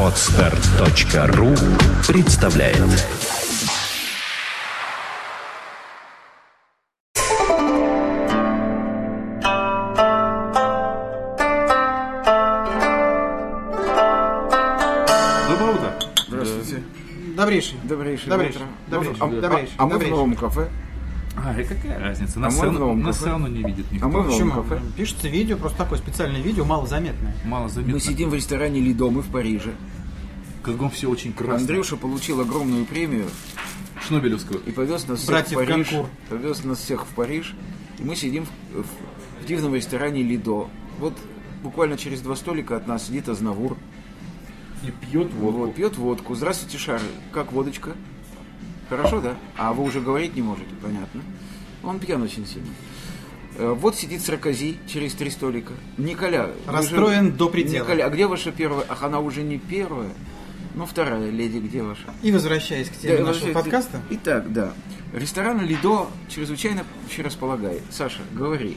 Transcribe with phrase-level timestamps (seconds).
[0.00, 1.54] Отстар.ру
[2.08, 2.78] представляет
[15.48, 15.92] Доброе утро.
[16.28, 16.82] Здравствуйте.
[17.36, 17.78] Добрейший.
[17.84, 18.28] Добрейший.
[18.28, 18.66] утро.
[18.88, 19.16] Добрейший.
[19.20, 19.74] Ну, а- Добрейший.
[19.78, 20.10] А мы в Добрейший.
[20.16, 20.68] новом кафе.
[21.36, 22.34] А, и какая разница?
[22.36, 24.06] А Нас, мы все, равно, нас все равно не видит никто.
[24.06, 24.52] А мы в новом Почему?
[24.62, 24.80] кафе.
[24.96, 27.34] Пишется видео, просто такое специальное видео, малозаметное.
[27.44, 27.94] Мало заметно.
[27.94, 29.72] Мы сидим в ресторане Лидо, мы в Париже.
[30.62, 31.56] Кругом все очень красно.
[31.56, 33.26] Андрюша получил огромную премию
[34.06, 34.60] Шнобелевскую.
[34.64, 35.88] и повез нас всех Братьев в Париж.
[35.88, 36.10] Конкур.
[36.28, 37.54] Повез нас всех в Париж.
[37.98, 40.68] И мы сидим в, в- в дивном ресторане Лидо.
[40.98, 41.16] Вот
[41.62, 43.76] буквально через два столика от нас сидит Азнавур.
[44.86, 46.34] И пьет Вот, пьет водку.
[46.34, 47.02] Здравствуйте, Шарль.
[47.32, 47.92] Как водочка?
[48.96, 49.36] Хорошо, да?
[49.56, 51.22] А вы уже говорить не можете, понятно.
[51.82, 52.68] Он пьян очень сильно.
[53.56, 55.72] Э, Вот сидит Саркози через три столика.
[55.98, 56.50] Николя.
[56.66, 57.84] Расстроен же- до предела.
[57.84, 58.84] Николя, а где ваша первая?
[58.88, 60.10] Ах, она уже не первая.
[60.74, 62.02] Ну, вторая леди, где ваша?
[62.22, 64.72] И возвращаясь к теме Да, нашего подкаста, Итак, да.
[65.12, 67.82] Ресторан Лидо чрезвычайно вообще располагает.
[67.90, 68.76] Саша, говори.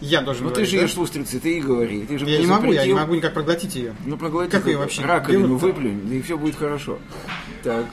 [0.00, 0.82] я должен Ну ты же да?
[0.84, 2.06] ешь устрицы, ты и говори.
[2.06, 2.96] Ты же Я не могу, я не запретил.
[2.98, 3.94] могу никак проглотить ее.
[4.06, 6.98] Ну, проглоти Как её вообще раковину выплюнь, и все будет хорошо.
[7.62, 7.84] Так.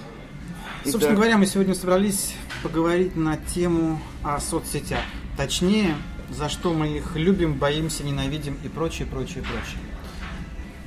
[0.86, 5.02] Собственно Итак, говоря, мы сегодня собрались поговорить на тему о соцсетях.
[5.36, 5.96] Точнее,
[6.30, 9.80] за что мы их любим, боимся, ненавидим и прочее, прочее, прочее.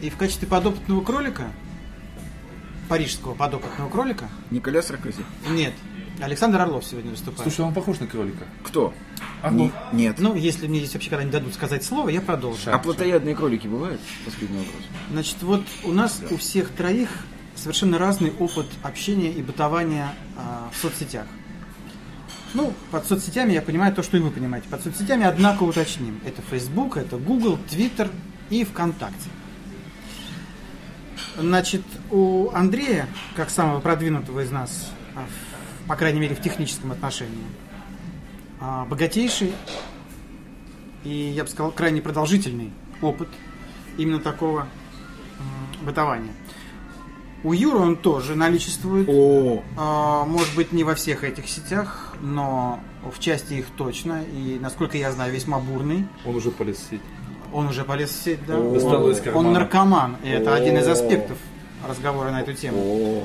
[0.00, 1.50] И в качестве подопытного кролика,
[2.88, 5.24] парижского подопытного кролика, Николя Саркози.
[5.50, 5.74] нет,
[6.20, 7.42] Александр Орлов сегодня выступает.
[7.42, 8.44] Слушай, он похож на кролика.
[8.62, 8.94] Кто?
[9.42, 9.72] Орлов.
[9.92, 10.16] Не- нет.
[10.20, 12.70] Ну, если мне здесь вообще когда не дадут сказать слово, я продолжу.
[12.72, 14.00] а плотоядные кролики бывают?
[14.24, 14.82] Последний вопрос.
[15.10, 17.08] Значит, вот у нас у всех троих
[17.58, 21.26] совершенно разный опыт общения и бытования а, в соцсетях.
[22.54, 24.68] Ну, под соцсетями я понимаю то, что и вы понимаете.
[24.68, 26.20] Под соцсетями, однако, уточним.
[26.24, 28.10] Это Facebook, это Google, Twitter
[28.48, 29.28] и ВКонтакте.
[31.36, 35.26] Значит, у Андрея, как самого продвинутого из нас, а,
[35.86, 37.44] по крайней мере, в техническом отношении,
[38.60, 39.52] а, богатейший
[41.04, 43.28] и, я бы сказал, крайне продолжительный опыт
[43.98, 44.66] именно такого
[45.82, 46.32] бытования.
[47.44, 49.08] У Юры он тоже наличествует.
[49.08, 52.80] О, А, Может быть, не во всех этих сетях, но
[53.14, 54.22] в части их точно.
[54.24, 56.06] И, насколько я знаю, весьма бурный.
[56.24, 57.00] Он уже полез в сеть.
[57.52, 58.58] Он уже полез в сеть, да.
[58.58, 60.16] Он, он наркоман.
[60.24, 60.92] И это один из О.
[60.92, 61.38] аспектов
[61.86, 62.76] разговора на эту тему.
[62.78, 63.24] о,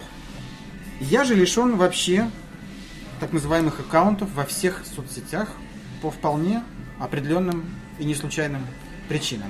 [0.99, 2.29] Я же лишен вообще
[3.19, 5.49] так называемых аккаунтов во всех соцсетях
[6.01, 6.63] по вполне
[6.99, 7.65] определенным
[7.97, 8.61] и не случайным
[9.09, 9.49] причинам.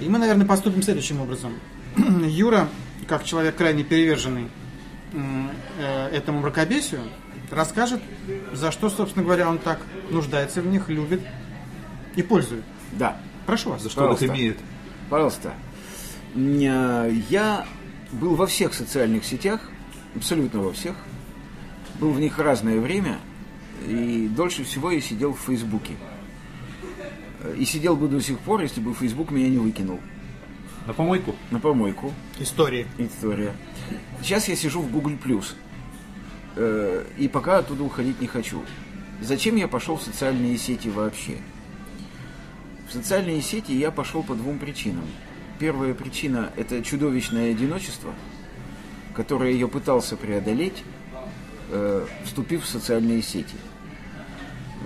[0.00, 1.52] И мы, наверное, поступим следующим образом.
[2.26, 2.68] Юра,
[3.06, 4.48] как человек крайне переверженный
[5.12, 7.02] э, этому мракобесию,
[7.50, 8.00] расскажет,
[8.52, 9.80] за что, собственно говоря, он так
[10.10, 11.20] нуждается в них, любит
[12.16, 12.64] и пользует.
[12.92, 13.20] да.
[13.46, 13.82] Прошу вас.
[13.82, 14.38] За что он их Пожалуйста.
[14.40, 14.58] имеет?
[15.08, 15.52] Пожалуйста.
[16.36, 17.66] Ня- Я
[18.12, 19.68] был во всех социальных сетях,
[20.14, 20.94] абсолютно во всех.
[21.98, 23.18] Был в них разное время,
[23.88, 25.94] и дольше всего я сидел в Фейсбуке.
[27.56, 29.98] И сидел бы до сих пор, если бы Фейсбук меня не выкинул
[30.86, 31.34] На помойку?
[31.50, 32.12] на помойку.
[32.38, 32.86] Истории.
[32.98, 33.52] История.
[34.22, 35.54] Сейчас я сижу в Google Plus.
[36.56, 38.62] Э, И пока оттуда уходить не хочу.
[39.20, 41.36] Зачем я пошел в социальные сети вообще?
[42.88, 45.04] В социальные сети я пошел по двум причинам.
[45.58, 48.14] Первая причина– это чудовищное одиночество,
[49.14, 50.82] которое я пытался преодолеть,
[51.68, 53.56] э, вступив в социальные сети.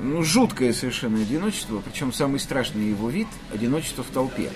[0.03, 4.51] Ну, жуткое совершенно одиночество, причем самый страшный его вид– одиночество в толпе.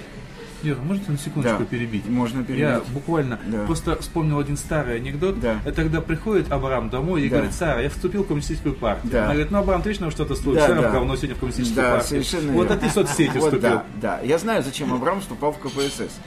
[0.63, 2.09] Юра, можете на секундочку Да, перебить?
[2.09, 2.63] можно перебить.
[2.63, 3.65] Я буквально Да.
[3.65, 5.39] просто вспомнил один старый анекдот.
[5.39, 5.61] Да.
[5.65, 7.37] Это когда приходит Абрам домой и Да.
[7.37, 9.13] говорит, Сара, я вступил в коммунистическую партию.
[9.13, 9.25] Да.
[9.25, 10.57] Она говорит, ну, Абрам, точно что-то случилось.
[10.63, 10.89] Да, Наверное, да.
[10.91, 12.09] в говно сегодня в коммунистическую Да, партию.
[12.09, 12.75] совершенно Вот верно.
[12.75, 13.61] это ты в соцсети Вот, вступил.
[13.61, 14.21] да, да.
[14.23, 16.19] Я знаю, зачем Абрам вступал в КПСС.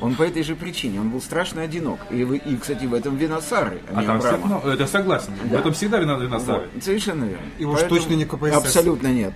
[0.00, 0.98] Он по этой же причине.
[0.98, 1.98] Он был страшно одинок.
[2.10, 4.38] И, вы- и кстати, в этом вина Сары, а, А не там Абрама.
[4.38, 5.32] всех, ну, это согласен.
[5.44, 5.58] В Да.
[5.58, 6.68] этом всегда виноваты динозавры.
[6.74, 7.44] Вот, совершенно верно.
[7.58, 8.56] И уж точно не КПСС.
[8.56, 9.34] Абсолютно нет.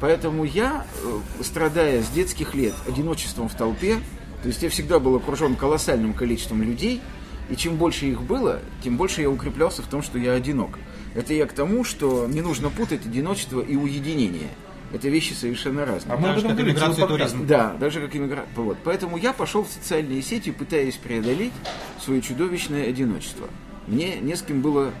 [0.00, 3.98] Поэтому я, э, страдая с детских лет одиночеством в толпе,
[4.42, 7.00] то есть я всегда был окружен колоссальным количеством людей,
[7.48, 10.78] и чем больше их было, тем больше я укреплялся в том, что я одинок.
[11.14, 14.48] Это я к тому, что не нужно путать одиночество и уединение.
[14.92, 16.14] Это вещи совершенно разные.
[16.14, 17.46] А мы об этом как говорим, иммиграция и туризм.
[17.46, 18.48] Да, даже как иммигрант.
[18.54, 18.78] Вот.
[18.84, 21.52] Поэтому я пошел в социальные сети, пытаясь преодолеть
[22.00, 23.48] свое чудовищное одиночество.
[23.86, 24.92] Мне не с кем было,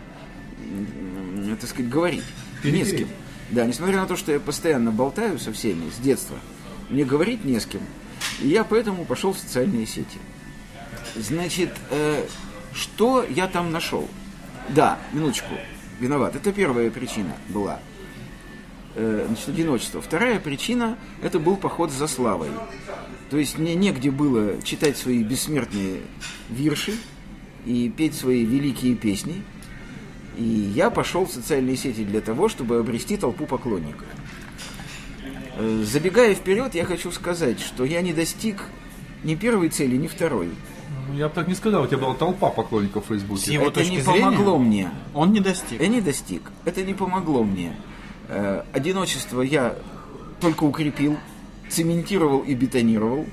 [1.60, 2.24] так сказать, говорить.
[2.64, 3.08] Не с кем.
[3.54, 6.36] Да, несмотря на то, что я постоянно болтаю со всеми с детства,
[6.90, 7.82] мне говорить не с кем.
[8.42, 10.18] И я поэтому пошел в социальные сети.
[11.14, 12.26] Значит, э,
[12.72, 14.08] что я там нашел?
[14.70, 15.54] Да, минуточку,
[16.00, 16.34] виноват.
[16.34, 17.78] Это первая причина была.
[18.96, 20.02] Э, значит, одиночество.
[20.02, 22.48] Вторая причина– это был поход за славой.
[23.30, 26.00] То есть мне негде было читать свои бессмертные
[26.50, 26.94] вирши
[27.66, 29.44] и петь свои великие песни.
[30.36, 30.42] И
[30.74, 34.06] я пошел в социальные сети для того, чтобы обрести толпу поклонников.
[35.56, 38.62] Э, Забегая вперед, я хочу сказать, что я не достиг
[39.22, 40.50] ни первой цели, ни второй.
[41.08, 43.52] Ну, Я бы так не сказал, у тебя была толпа поклонников в С Фейсбуке.
[43.54, 44.90] его Это точки не зрения, помогло мне.
[45.14, 45.80] Он не достиг.
[45.80, 46.42] Я не достиг.
[46.64, 47.76] Это не помогло мне.
[48.28, 49.76] Э, Одиночество я
[50.40, 51.16] только укрепил,
[51.68, 53.26] цементировал и бетонировал.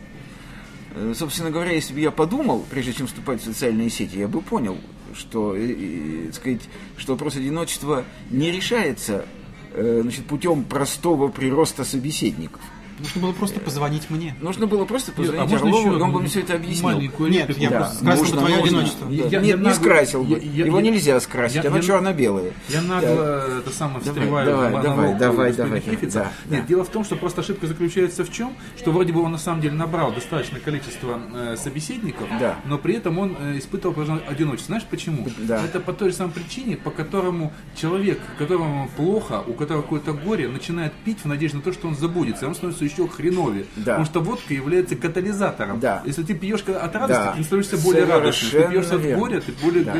[0.94, 4.42] Э, Собственно говоря, если бы я подумал, прежде чем вступать в социальные сети, я бы
[4.42, 4.78] понял,
[5.16, 6.62] что, э, так сказать,
[6.98, 9.26] что вопрос одиночества не решается
[9.74, 12.62] э, значит, путем простого прироста собеседников.
[13.02, 14.36] Нужно было просто позвонить мне.
[14.42, 16.84] Нужно было просто а позвонить можно Орлову, еще и он бы мне все это объяснил.
[16.94, 18.78] маленькую Нет, я Да, просто скрасил можно, твое можно.
[18.78, 19.10] одиночество.
[19.10, 19.30] Я- Да.
[19.30, 20.40] я- Нет, я не нагло- скрасил бы.
[20.40, 22.54] я- Его я- нельзя скрасить, я- оно черно-белое.
[22.70, 26.16] Я нагло это самое встреваю давай, давай, давай, давай, да, Нет,
[26.46, 26.62] да.
[26.68, 29.62] дело в том, что просто ошибка заключается в чем, что вроде бы он на самом
[29.62, 32.58] деле набрал достаточное количество э, собеседников, Да.
[32.66, 33.96] но при этом он э, испытывал
[34.28, 34.68] одиночество.
[34.68, 35.26] Знаешь почему?
[35.40, 35.64] Да.
[35.64, 40.48] Это по той же самой причине, по которому человек, которому плохо, у которого какое-то горе,
[40.48, 43.66] начинает пить в надежде на то, что он забудется, и он становится еще хреновее.
[43.76, 43.84] Да.
[43.98, 45.80] Потому что водка является катализатором.
[45.80, 46.02] Да.
[46.06, 47.34] Если ты пьешь от радости, Да.
[47.38, 48.52] ты становишься более радостным.
[48.52, 49.84] Ты пьешь Совершенно от горя, ты более...
[49.84, 49.96] Да.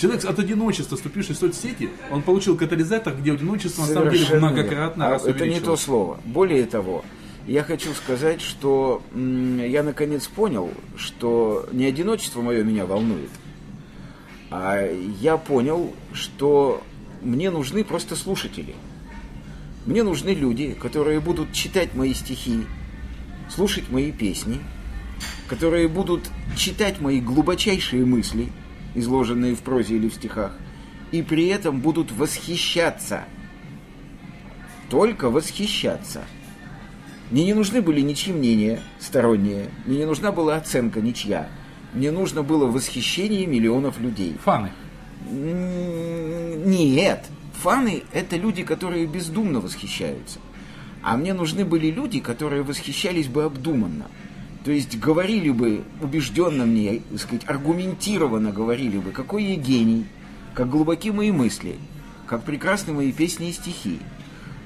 [0.00, 4.50] Человек от одиночества, вступивший в соцсети, он получил катализатор, где одиночество на самом деле Совершенно
[4.52, 5.08] многократно верно.
[5.10, 6.20] раз А Это не то слово.
[6.24, 7.04] Более того,
[7.46, 13.30] я хочу сказать, что я наконец понял, что не одиночество мое меня волнует,
[14.50, 14.82] а
[15.20, 16.82] я понял, что
[17.22, 18.74] мне нужны просто слушатели.
[19.86, 22.66] Мне нужны люди, которые будут читать мои стихи,
[23.48, 24.58] слушать мои песни,
[25.48, 28.48] которые будут читать мои глубочайшие мысли,
[28.94, 30.52] изложенные в прозе или в стихах,
[31.10, 33.24] и при этом будут восхищаться.
[34.90, 36.24] Только восхищаться.
[37.30, 41.48] Мне не нужны были ничьи мнения сторонние, мне не нужна была оценка ничья.
[41.92, 44.36] Мне нужно было восхищение миллионов людей.
[44.42, 44.70] Фаны.
[45.30, 47.26] Нет,
[47.62, 50.38] фаны– это люди, которые бездумно восхищаются.
[51.02, 54.06] А мне нужны были люди, которые восхищались бы обдуманно.
[54.64, 60.06] То есть говорили бы убежденно мне, так сказать, аргументированно говорили бы, какой я гений,
[60.54, 61.76] как глубоки мои мысли,
[62.26, 63.98] как прекрасны мои песни и стихи.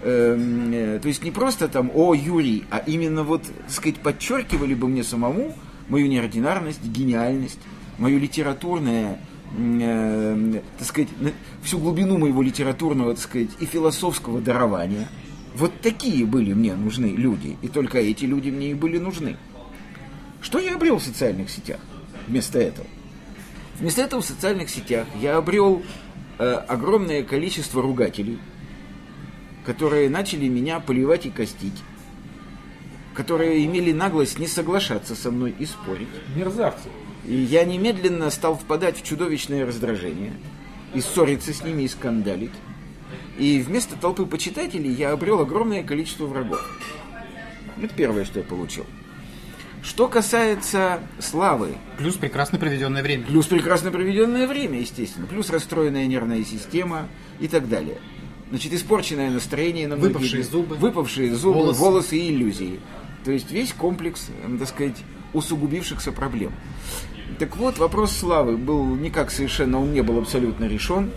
[0.03, 4.75] Эм, э, то есть не просто там «О, Юрий», а именно вот, так сказать, подчеркивали
[4.75, 5.55] бы мне самому
[5.89, 7.61] мою неординарность, гениальность,
[7.99, 9.21] мою литературное,
[9.57, 11.09] э, так сказать,
[11.63, 15.09] всю глубину моего литературного, так сказать, и философского дарования.
[15.55, 19.37] Вот такие были мне нужны люди, и только эти люди мне и были нужны.
[20.41, 21.81] Что я обрел в социальных сетях
[22.27, 22.87] вместо этого?
[23.79, 25.83] Вместо этого в социальных сетях я обрел
[26.39, 28.39] э, огромное количество ругателей,
[29.65, 31.83] которые начали меня поливать и костить,
[33.15, 36.09] которые имели наглость не соглашаться со мной и спорить.
[36.35, 36.89] Мерзавцы.
[37.25, 40.33] И я немедленно стал впадать в чудовищное раздражение,
[40.95, 42.53] и ссориться с ними, и скандалить.
[43.39, 46.61] И вместо толпы почитателей я обрел огромное количество врагов.
[47.81, 48.85] Это первое, что я получил.
[49.83, 53.27] Что касается славы, Плюс прекрасно проведенное время.
[53.27, 55.27] Плюс прекрасно проведенное время, естественно.
[55.27, 57.09] Плюс расстроенная нервная система
[57.41, 57.99] и так далее.
[58.51, 60.77] Значит, испорченное настроение на многие Выпавшие зубы.
[60.77, 61.81] Выпавшие зубы, Волосы.
[61.81, 62.19] волосы.
[62.19, 62.81] и иллюзии.
[63.25, 64.29] То есть весь комплекс,
[64.59, 64.99] так сказать,
[65.33, 66.53] усугубившихся проблем.
[67.39, 71.11] Так вот, вопрос славы был никак совершенно, он не был абсолютно решен.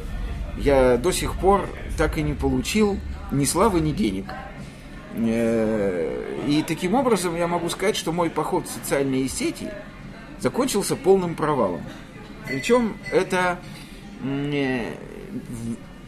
[0.58, 2.98] Я до сих пор так и не получил
[3.32, 4.26] ни славы, ни денег.
[5.16, 9.70] Э, И таким образом я могу сказать, что мой поход в социальные сети
[10.40, 11.82] закончился полным провалом.
[12.48, 13.60] Причем это
[14.24, 14.94] э,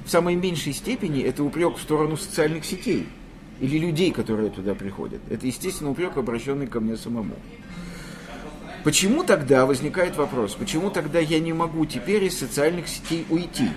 [0.05, 3.07] в самой меньшей степени это упрек в сторону социальных сетей
[3.59, 5.21] или людей, которые туда приходят.
[5.29, 7.35] Это, естественно, упрек, обращенный ко мне самому.
[8.83, 13.69] Почему тогда возникает вопрос, почему тогда я не могу теперь из социальных сетей уйти?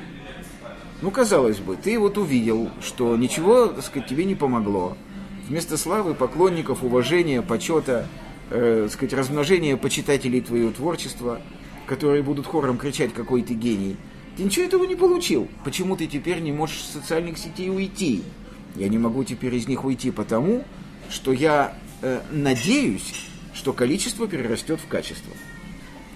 [1.02, 4.96] Ну, казалось бы, ты вот увидел, что ничего, так сказать, тебе не помогло.
[5.48, 8.06] Вместо славы, поклонников, уважения, почета,
[8.50, 11.40] э, так сказать, размножения почитателей твоего творчества,
[11.86, 13.96] которые будут хором кричать, какой ты гений,
[14.36, 15.48] ты ничего этого не получил.
[15.64, 18.22] Почему ты теперь не можешь из социальных сетей уйти?
[18.76, 20.64] Я не могу теперь из них уйти потому,
[21.08, 23.26] что я э, надеюсь,
[23.60, 25.34] что количество перерастет в качество.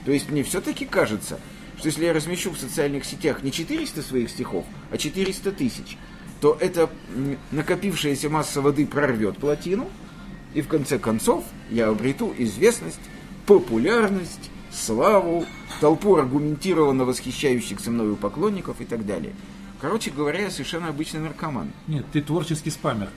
[0.07, 1.39] То есть мне все-таки кажется,
[1.77, 5.99] что если я размещу в социальных сетях не 400 своих стихов, а 400 тысяч,
[6.41, 6.89] то эта
[7.51, 9.91] накопившаяся масса воды прорвет плотину,
[10.55, 13.01] и в конце концов я обрету известность,
[13.45, 15.45] популярность, славу,
[15.83, 19.35] толпу аргументированно восхищающихся мною поклонников и так далее.
[19.83, 21.73] Короче говоря, я совершенно обычный наркоман.
[21.89, 23.11] Нет, ты творческий спамер.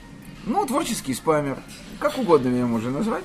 [0.44, 1.56] Ну, творческий спамер,
[1.98, 3.24] как угодно меня можно назвать.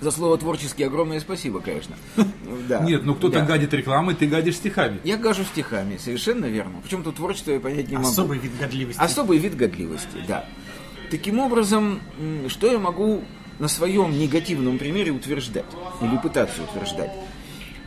[0.00, 1.96] За слово творческий огромное спасибо, конечно.
[2.68, 2.80] Да.
[2.80, 3.44] Нет, ну кто-то Да.
[3.44, 5.00] гадит рекламой, ты гадишь стихами.
[5.04, 6.80] Я гажу стихами, совершенно верно.
[6.82, 8.08] Причем тут творчество я понять не могу.
[8.08, 9.00] Особый вид годливости.
[9.00, 10.44] Особый вид годливости, да.
[11.10, 12.00] Таким образом,
[12.48, 13.22] что я могу
[13.58, 15.64] на своем негативном примере утверждать?
[16.02, 17.12] Или пытаться утверждать?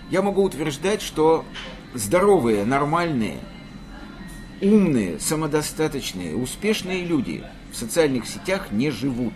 [0.10, 1.46] Я могу утверждать, что
[1.94, 3.38] здоровые, нормальные,
[4.62, 9.34] умные, самодостаточные, успешные люди в социальных сетях не живут.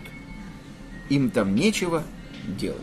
[1.08, 2.02] Им там нечего
[2.46, 2.80] делать.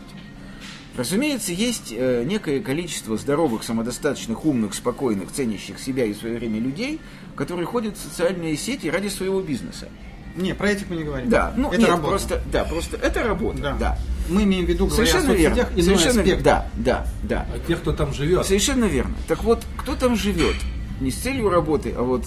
[0.96, 7.00] Разумеется, есть э, некое количество здоровых, самодостаточных, умных, спокойных, ценящих себя и свое время людей,
[7.34, 9.88] которые ходят в социальные сети ради своего бизнеса.
[10.36, 11.28] Не, про этих мы не говорим.
[11.30, 12.08] Да, ну это нет, работа.
[12.08, 13.76] просто, да, просто это работа, да.
[13.78, 13.98] Да.
[14.28, 15.60] Мы имеем в виду, говоря Совершенно о верно.
[15.72, 16.26] иной Совершенно аспект.
[16.26, 16.42] верно.
[16.44, 17.46] Да, да, да.
[17.54, 19.14] А тех, кто там живет, Совершенно верно.
[19.28, 20.56] Так вот, кто там живет?
[21.00, 22.26] Не с целью работы, а вот,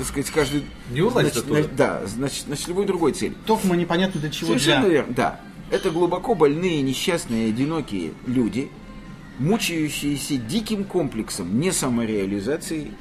[0.00, 0.64] так сказать, каждый...
[0.92, 1.60] Не вылазит значит, оттуда.
[1.60, 3.34] на- да, значит, значит, любой другой цель.
[3.44, 4.92] Только непонятно для чего Совершенно для.
[4.92, 5.40] верно, да.
[5.70, 8.70] Это глубоко больные, несчастные, одинокие люди,
[9.38, 12.92] мучающиеся диким комплексом несамореализации,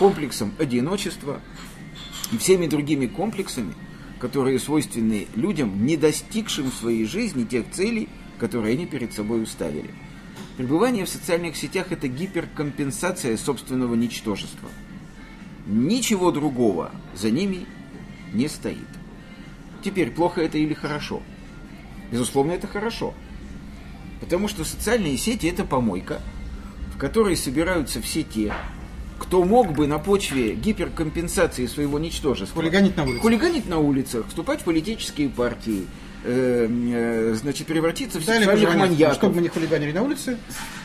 [0.00, 1.40] комплексом одиночества
[2.32, 3.74] и всеми другими комплексами,
[4.18, 8.08] которые свойственны людям, не достигшим в своей жизни тех целей,
[8.40, 9.90] которые они перед собой уставили.
[10.56, 14.68] Пребывание в социальных сетях– это гиперкомпенсация собственного ничтожества.
[15.66, 17.66] Ничего другого за ними
[18.32, 18.78] не стоит.
[19.82, 21.22] Теперь, плохо это или хорошо?
[22.10, 23.14] Безусловно, это хорошо.
[24.20, 26.20] Потому что социальные сети– это помойка,
[26.94, 28.52] в которой собираются все те,
[29.18, 33.20] кто мог бы на почве гиперкомпенсации своего ничтожества Хулиганить на улице.
[33.20, 35.86] хулиганить на улицах, вступать в политические партии,
[36.24, 39.16] э, э, значит, превратиться в Далее сексуальных маньяков.
[39.16, 40.36] Чтобы мы не хулиганили на улице,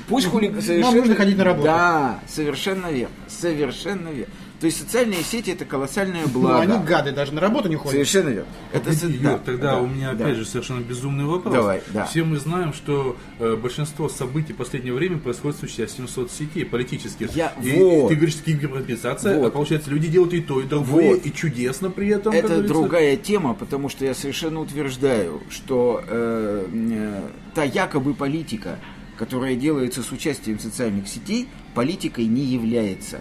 [0.08, 0.50] Пусть хули...
[0.50, 1.66] Нам совершенно- нужно ходить на работу.
[1.66, 3.16] Да, совершенно верно.
[3.28, 4.34] Совершенно верно.
[4.60, 6.62] То есть социальные сети это колоссальное ну, благо.
[6.62, 7.92] они гады, даже на работу не ходят.
[7.92, 8.48] Совершенно верно.
[8.72, 10.26] Это Погоди, Юр, да, тогда да, у меня да.
[10.26, 11.54] опять же совершенно безумный вопрос.
[11.54, 12.06] Давай, да.
[12.06, 17.36] Все мы знаем, что э, большинство событий последнего времени происходит с участием соцсетей политических.
[17.36, 18.10] Я- и вот.
[18.10, 19.48] ты говоришь, гиперкомпенсация, Вот.
[19.48, 21.26] а получается, люди делают и то, и другое, Вот.
[21.26, 22.34] и чудесно при этом.
[22.34, 27.22] Это другая тема, потому что я совершенно утверждаю, что э, э,
[27.54, 28.80] та якобы политика,
[29.18, 33.20] которая делается с участием социальных сетей, политикой не является.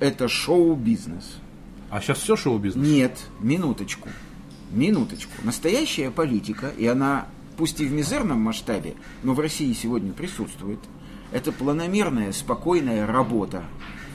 [0.00, 1.24] Это шоу-бизнес.
[1.90, 2.86] А сейчас все шоу-бизнес.
[2.86, 4.08] Нет, минуточку.
[4.70, 5.32] Минуточку.
[5.42, 7.26] Настоящая политика, и она,
[7.56, 10.80] пусть и в мизерном масштабе, но в России сегодня присутствует,
[11.32, 13.64] это планомерная, спокойная работа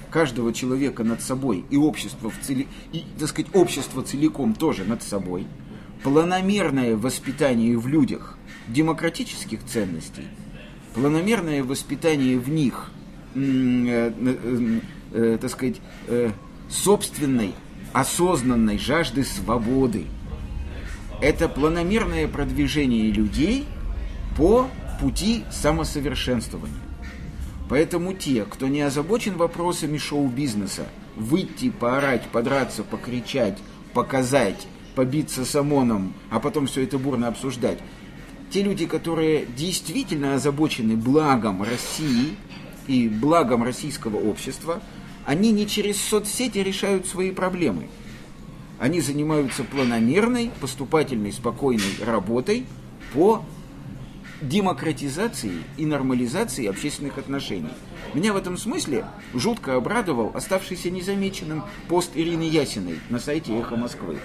[0.09, 5.01] каждого человека над собой и общества в цели, и, так сказать, общество целиком тоже над
[5.01, 5.47] собой,
[6.03, 8.37] планомерное воспитание в людях
[8.67, 10.27] демократических ценностей,
[10.93, 12.91] планомерное воспитание в них,
[13.33, 14.81] м,
[15.13, 15.77] э, так сказать,
[16.07, 16.31] э,
[16.69, 17.53] собственной
[17.93, 20.05] осознанной жажды свободы.
[21.21, 23.65] Это планомерное продвижение людей
[24.35, 24.67] по
[24.99, 26.75] пути самосовершенствования.
[27.69, 33.57] Поэтому те, кто не озабочен вопросами шоу-бизнеса, выйти, поорать, подраться, покричать,
[33.93, 37.79] показать, побиться с ОМОНом, а потом все это бурно обсуждать,
[38.51, 42.35] те люди, которые действительно озабочены благом России
[42.87, 44.81] и благом российского общества,
[45.25, 47.87] они не через соцсети решают свои проблемы.
[48.79, 52.65] Они занимаются планомерной, поступательной, спокойной работой
[53.13, 53.45] по
[54.41, 57.69] демократизации и нормализации общественных отношений.
[58.13, 64.17] Меня в этом смысле жутко обрадовал оставшийся незамеченным пост Ирины Ясиной на сайте «Эхо Москвы»,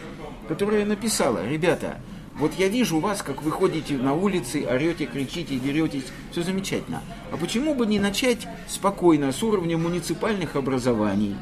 [0.48, 2.00] которая написала, ребята,
[2.38, 7.02] вот я вижу вас, как вы ходите на улице, орете, кричите, деретесь, все замечательно.
[7.32, 11.34] А почему бы не начать спокойно с уровня муниципальных образований,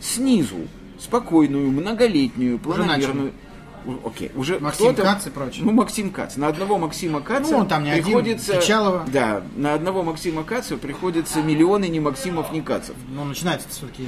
[0.00, 0.68] снизу,
[0.98, 3.32] спокойную, многолетнюю, планомерную...
[4.04, 5.64] Окей, уже Максим Кац и прочее.
[5.64, 6.36] Ну, Максим Кац.
[6.36, 8.56] На одного Максима Каца Ну, он там не один, приходится...
[8.56, 9.04] Печалова.
[9.12, 12.96] Да, на одного Максима Каца приходится миллионы ни Максимов, ни Кацев.
[13.08, 14.06] Ну, начинается все-таки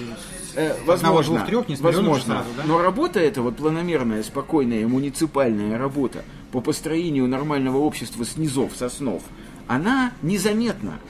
[0.56, 2.34] Э, возможно, одного, двух, трех, не с возможно.
[2.34, 2.62] сразу, да?
[2.66, 8.88] Но работа эта, вот планомерная, спокойная, муниципальная работа по построению нормального общества с низов, со
[8.88, 9.22] снов,
[9.66, 11.00] она незаметна.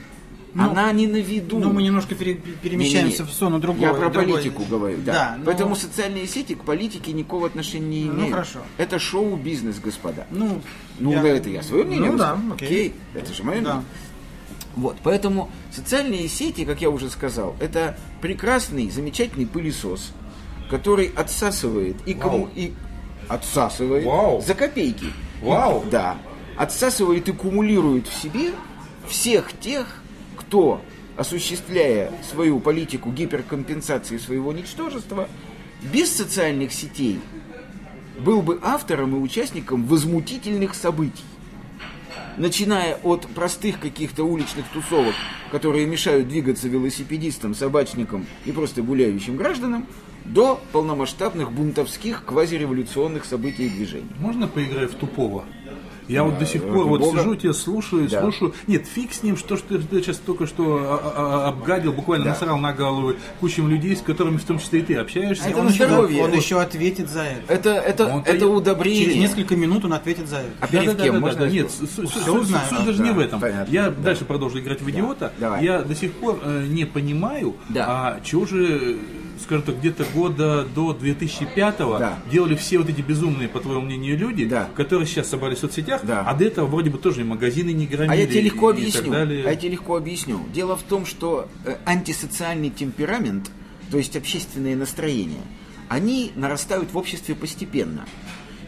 [0.55, 1.59] Ну, она не на виду.
[1.59, 3.33] Ну, мы немножко пере- перемещаемся Не-не-не.
[3.35, 3.83] в зону другой.
[3.83, 5.13] Я про другой- политику говорю, да.
[5.13, 8.31] Да, но- Поэтому социальные сети к политике никакого отношения не Ну, имеют.
[8.35, 8.61] хорошо.
[8.79, 10.27] Это шоу-бизнес, господа.
[10.31, 10.61] Ну,
[11.01, 12.55] Ну, я- это я свое мнение Ну, да, высказал.
[12.55, 12.95] окей.
[13.15, 13.75] Это же мое Да.
[13.75, 13.85] мнение.
[14.77, 20.13] Вот, поэтому социальные сети, как я уже сказал, это прекрасный, замечательный пылесос,
[20.71, 22.73] который отсасывает и кому и
[23.29, 24.41] отсасывает Вау.
[24.41, 25.07] за копейки.
[25.43, 25.85] Вау.
[25.91, 26.17] Да.
[26.57, 28.53] Отсасывает и кумулирует в себе
[29.09, 29.87] всех тех,
[30.47, 30.81] кто,
[31.17, 35.29] осуществляя свою политику гиперкомпенсации своего ничтожества,
[35.93, 37.21] без социальных сетей
[38.19, 41.25] был бы автором и участником возмутительных событий.
[42.37, 45.15] начиная от простых каких-то уличных тусовок,
[45.53, 49.87] которые мешают двигаться велосипедистам, собачникам и просто гуляющим гражданам,
[50.25, 54.11] до полномасштабных бунтовских квазиреволюционных событий и движений.
[54.19, 55.45] Можно поиграть в тупого?
[56.09, 57.19] Я вот до сих ради пор вот бога.
[57.21, 58.21] сижу, тебя слушаю, Да.
[58.21, 58.55] слушаю.
[58.67, 62.25] Нет, фиг с ним, что, что ты сейчас только что а, а, а, обгадил, буквально
[62.27, 62.31] Да.
[62.33, 65.45] насрал на голову кучам людей, с которыми в том числе и ты общаешься.
[65.47, 66.25] А это Он еще- здоровье.
[66.25, 67.53] Он еще ответит за это.
[67.53, 69.05] Это, это, это удобрение.
[69.05, 70.51] Через несколько минут он ответит за это.
[70.61, 71.21] А перед кем?
[71.21, 73.43] Можно Нет, суть- даже не в этом.
[73.69, 73.91] Я да.
[73.91, 75.33] дальше продолжу играть в идиота.
[75.61, 78.97] Я до сих пор э, не понимаю, а чего же,
[79.43, 82.19] скажем так, где-то года до 2005-го Да.
[82.31, 84.69] делали все вот эти безумные, по твоему мнению, люди, Да.
[84.75, 86.23] которые сейчас собрались в соцсетях, Да.
[86.27, 88.13] а до этого вроде бы тоже и магазины не громили.
[88.13, 89.11] А я тебе легко и- и объясню.
[89.13, 89.45] далее.
[89.47, 90.41] А я тебе легко объясню.
[90.53, 93.51] Дело в том, что э, антисоциальный темперамент,
[93.91, 95.43] то есть общественные настроения,
[95.89, 98.07] они нарастают в обществе постепенно.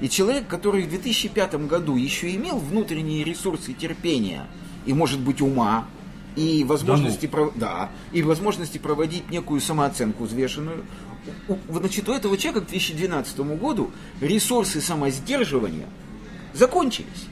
[0.01, 4.47] И человек, который в 2005 году еще имел внутренние ресурсы терпения
[4.85, 5.87] и, может быть, ума,
[6.37, 10.85] и возможности, пров- да, и возможности проводить некую самооценку взвешенную,
[11.69, 13.91] значит, у этого человека к 2012 году
[14.21, 15.87] ресурсы самосдерживания
[16.55, 17.27] закончились.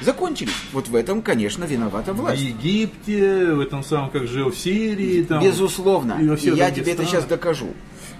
[0.00, 0.52] Закончились.
[0.72, 2.42] Вот в этом, конечно, виновата В власть.
[2.42, 5.22] Египте, в этом самом, как жил в Сирии.
[5.22, 6.18] Там, Безусловно.
[6.20, 7.68] И И я тебе это сейчас докажу.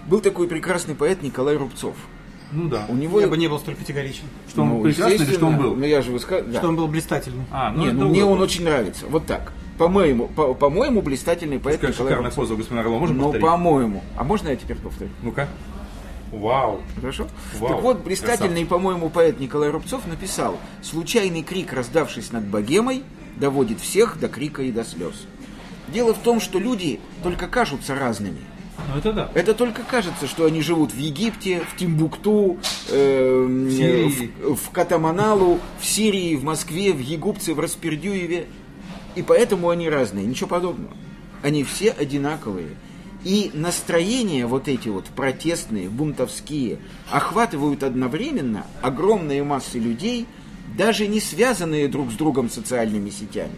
[0.07, 1.97] Был такой прекрасный поэт Николай Рубцов.
[2.53, 2.87] Ну да.
[2.89, 3.21] У него...
[3.21, 4.25] Я бы не был столь категоричен.
[4.49, 5.75] Что он Ну, прекрасный или что он был?
[5.75, 6.55] Ну, я же высказываю.
[6.55, 7.45] Что он был блистательный.
[7.51, 9.07] А, ну, Не, это ну, мне он очень нравится.
[9.09, 9.53] Вот так.
[9.79, 12.45] По-моему, по- по-моему, блистательный поэт Какая Николай шикарная Рубцов.
[12.45, 13.01] поза, господин Орлов.
[13.01, 13.47] Можно Ну, повторить?
[13.47, 14.03] по-моему.
[14.17, 15.11] А можно я теперь повторю?
[15.23, 15.49] Ну-ка.
[16.33, 16.81] Вау.
[17.01, 17.29] Хорошо?
[17.59, 23.03] Вау, так вот, блистательный, по-моему, поэт Николай Рубцов написал «Случайный крик, раздавшись над богемой,
[23.37, 25.27] доводит всех до крика и до слез».
[25.89, 28.39] Дело в том, что люди только кажутся разными.
[28.93, 29.31] Ну это да.
[29.35, 32.59] Это только кажется, что они живут в Египте, в Тимбукту,
[32.91, 34.33] э, Сирии.
[34.43, 38.47] в, в Катаманалу, в Сирии, в Москве, в Егупце, в Распердюеве.
[39.15, 40.27] И поэтому они разные.
[40.27, 40.95] Ничего подобного.
[41.43, 42.77] Они все одинаковые.
[43.25, 46.79] И настроения вот эти вот протестные, бунтовские,
[47.11, 50.27] охватывают одновременно огромные массы людей,
[50.77, 53.55] даже не связанные друг с другом социальными сетями.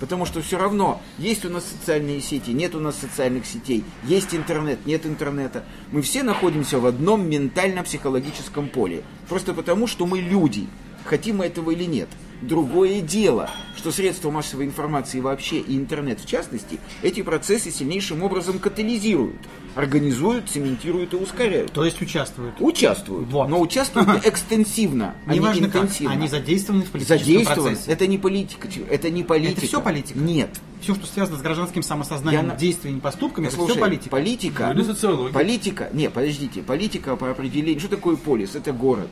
[0.00, 4.34] Потому что все равно есть у нас социальные сети, нет у нас социальных сетей, есть
[4.34, 5.64] интернет, нет интернета.
[5.92, 9.02] Мы все находимся в одном ментально-психологическом поле.
[9.28, 10.66] Просто потому, что мы люди,
[11.04, 12.08] хотим мы этого или нет.
[12.42, 18.58] Другое дело, что средства массовой информации вообще и интернет в частности, эти процессы сильнейшим образом
[18.58, 19.36] катализируют,
[19.74, 21.72] организуют, цементируют и ускоряют.
[21.72, 22.54] То есть участвуют.
[22.58, 23.48] Участвуют, Вот.
[23.48, 26.12] но участвуют экстенсивно, а не Неважно как, интенсивно.
[26.12, 27.70] они задействованы в политическом Задействованы.
[27.72, 27.92] процессе.
[27.92, 29.66] Это не политика, это не политика.
[29.66, 30.18] всё политика?
[30.18, 30.50] Нет.
[30.80, 34.10] Все, что связано с гражданским самосознанием, Я действиями поступками, это Слушай, все политика.
[34.10, 34.72] политика.
[34.74, 35.32] Ну, или социология.
[35.34, 35.90] Политика.
[35.92, 36.62] Не, подождите.
[36.62, 37.78] Политика по определению.
[37.80, 38.54] Что такое полис?
[38.54, 39.10] Это город.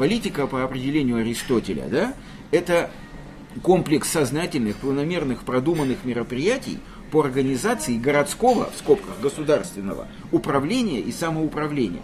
[0.00, 2.14] Политика по определению Аристотеля, да?
[2.52, 2.90] Это
[3.62, 6.78] комплекс сознательных, планомерных, продуманных мероприятий
[7.10, 12.00] по организации городского, в скобках государственного, управления и самоуправления.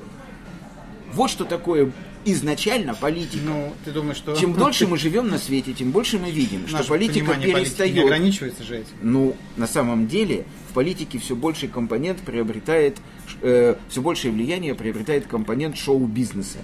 [1.14, 1.90] Вот что такое
[2.26, 3.42] изначально политика.
[3.46, 4.36] Ну, ты думаешь, что...
[4.36, 7.70] Чем дольше мы живем на свете, тем больше мы видим, что Наше политика понимание политики
[7.70, 8.92] не перестает ограничивается же этим.
[9.00, 12.98] ну, на самом деле, в политике все больший компонент приобретает,
[13.40, 16.58] э, все большее влияние приобретает компонент шоу-бизнеса.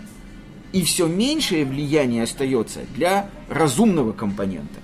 [0.72, 4.80] И все меньшее влияние остается для разумного компонента.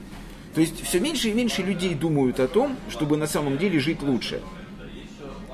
[0.55, 4.03] То есть все меньше и меньше людей думают о том, чтобы на самом деле жить
[4.03, 4.43] лучше.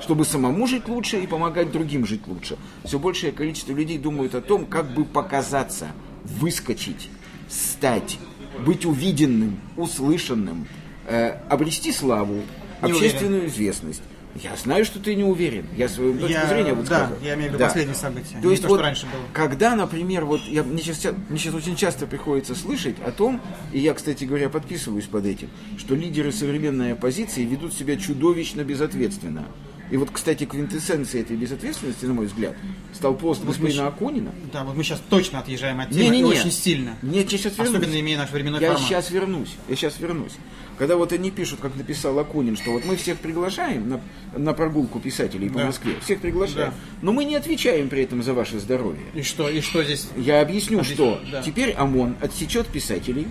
[0.01, 2.57] Чтобы самому жить лучше и помогать другим жить лучше.
[2.85, 5.89] Все большее количество людей думают о том, как бы показаться,
[6.25, 7.09] выскочить,
[7.49, 8.19] стать,
[8.65, 10.67] быть увиденным, услышанным,
[11.07, 12.43] э, обрести славу,
[12.81, 14.03] общественную известность.
[14.43, 15.65] Я знаю, что ты не уверен.
[15.77, 17.19] Я свою точку Я- зрения да, высказываю.
[17.23, 19.23] я имею в виду последние события, То не есть то, что вот, раньше было.
[19.33, 23.41] когда, например, вот я, мне, сейчас, мне сейчас очень часто приходится слышать о том,
[23.73, 29.45] и я, кстати говоря, подписываюсь под этим, что лидеры современной оппозиции ведут себя чудовищно безответственно.
[29.91, 32.57] И вот, кстати, квинтэссенцией этой безответственности, на мой взгляд,
[32.95, 34.33] стал пост господина Акунина.
[34.53, 36.25] Да, вот мы сейчас точно отъезжаем от темы, и Не-не-не.
[36.25, 36.97] очень сильно.
[37.03, 37.75] Нет, я сейчас вернусь.
[37.77, 38.89] Особенно имея наш временной Я формат.
[38.89, 39.55] сейчас вернусь.
[39.69, 40.33] Я сейчас вернусь.
[40.79, 44.01] Когда вот они пишут, как написал Акунин, что вот мы всех приглашаем на,
[44.37, 45.67] на прогулку писателей по Да.
[45.67, 46.75] Москве, всех приглашаем, Да.
[47.03, 49.05] но мы не отвечаем при этом за ваше здоровье.
[49.15, 50.09] И что, и что здесь?
[50.17, 51.43] Я объясню, Объясни, что да.
[51.43, 53.29] теперь ОМОН отсечет писателей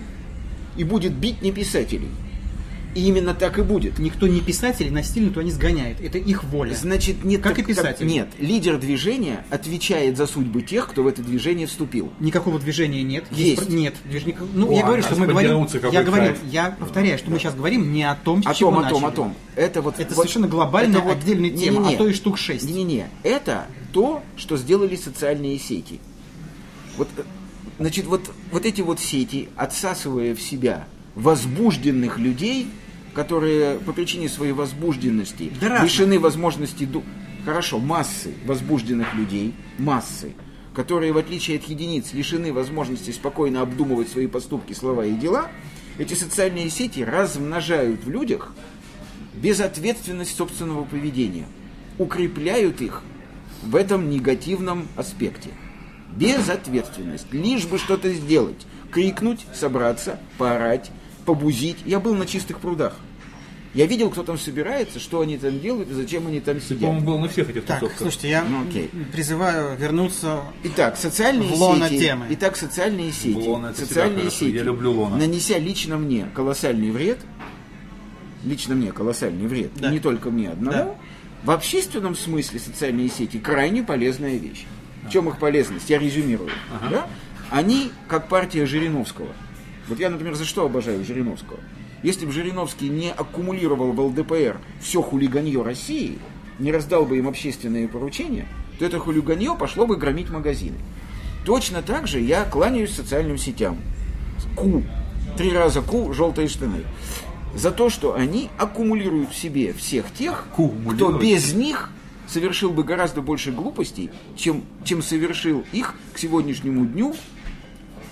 [0.76, 2.08] и будет бить не писателей.
[2.94, 3.98] И именно так и будет.
[3.98, 6.00] Никто не писателей насильно туда не сгоняет.
[6.00, 6.74] Это их воля.
[6.74, 7.92] Значит, нет, Как так- и писатели.
[7.92, 12.12] так- нет, лидер движения отвечает за судьбы тех, кто в это движение вступил.
[12.20, 13.24] Никакого движения нет.
[13.32, 13.66] Есть.
[13.66, 13.94] про- Нет.
[14.04, 14.44] Движника...
[14.54, 15.66] Ну, О, я говорю, а что мы говорим...
[15.90, 16.38] Я говорю, кайф.
[16.50, 19.02] я повторяю, что мы сейчас говорим не о том, с О чего том, о том,
[19.02, 19.12] начали.
[19.12, 19.34] о том.
[19.56, 21.94] Это вот Это вот- совершенно глобальная это вот- отдельная тема, Не-не-не.
[21.94, 22.64] а то и штук шесть.
[22.64, 25.98] Не-не-не, это то, что сделали социальные сети.
[26.96, 27.22] Вот, э,
[27.80, 32.68] значит, вот, вот эти вот сети, отсасывая в себя возбужденных людей,
[33.14, 36.84] которые по причине своей возбужденности Да лишены возможности...
[36.84, 37.04] ду-
[37.44, 40.32] Хорошо, массы возбужденных людей, массы,
[40.74, 45.48] которые, в отличие от единиц, лишены возможности спокойно обдумывать свои поступки, слова и дела,
[45.98, 48.54] эти социальные сети размножают в людях
[49.34, 51.46] безответственность собственного поведения,
[51.98, 53.02] укрепляют их
[53.62, 55.50] в этом негативном аспекте.
[56.16, 57.26] Безответственность.
[57.32, 58.66] Лишь бы что-то сделать.
[58.90, 60.90] Крикнуть, собраться, поорать,
[61.24, 61.78] побузить.
[61.84, 62.94] Я был на чистых прудах.
[63.74, 66.80] Я видел, кто там собирается, что они там делают и зачем они там Ты, сидят.
[66.82, 67.98] по-моему, был на всех этих Так, тусовках.
[68.02, 68.88] слушайте, я Ну, окей.
[69.10, 71.98] призываю вернуться Итак, социальные В лоно сети.
[72.02, 72.26] темы.
[72.30, 73.34] Итак, социальные сети.
[73.36, 74.54] В всегда социальные сети.
[74.54, 75.16] Я люблю лоно.
[75.16, 77.18] Нанеся лично мне колоссальный вред,
[78.44, 79.90] лично мне колоссальный вред, Да.
[79.90, 80.94] не только мне одному, Да.
[81.42, 84.66] в общественном смысле социальные сети крайне полезная вещь.
[85.08, 85.90] В чем их полезность?
[85.90, 86.50] Я резюмирую.
[86.90, 87.08] Да?
[87.50, 89.28] Они как партия Жириновского.
[89.88, 91.60] Вот я, например, за что обожаю Жириновского?
[92.02, 96.18] Если бы Жириновский не аккумулировал в ЛДПР все хулиганье России,
[96.58, 98.46] не раздал бы им общественные поручения,
[98.78, 100.76] то это хулиганье пошло бы громить магазины.
[101.44, 103.78] Точно так же я кланяюсь социальным сетям.
[104.56, 104.82] Ку.
[105.36, 106.84] Три раза ку, желтые штаны.
[107.54, 111.90] За то, что они аккумулируют в себе всех тех, кто без них
[112.26, 117.14] совершил бы гораздо больше глупостей, чем, чем совершил их к сегодняшнему дню,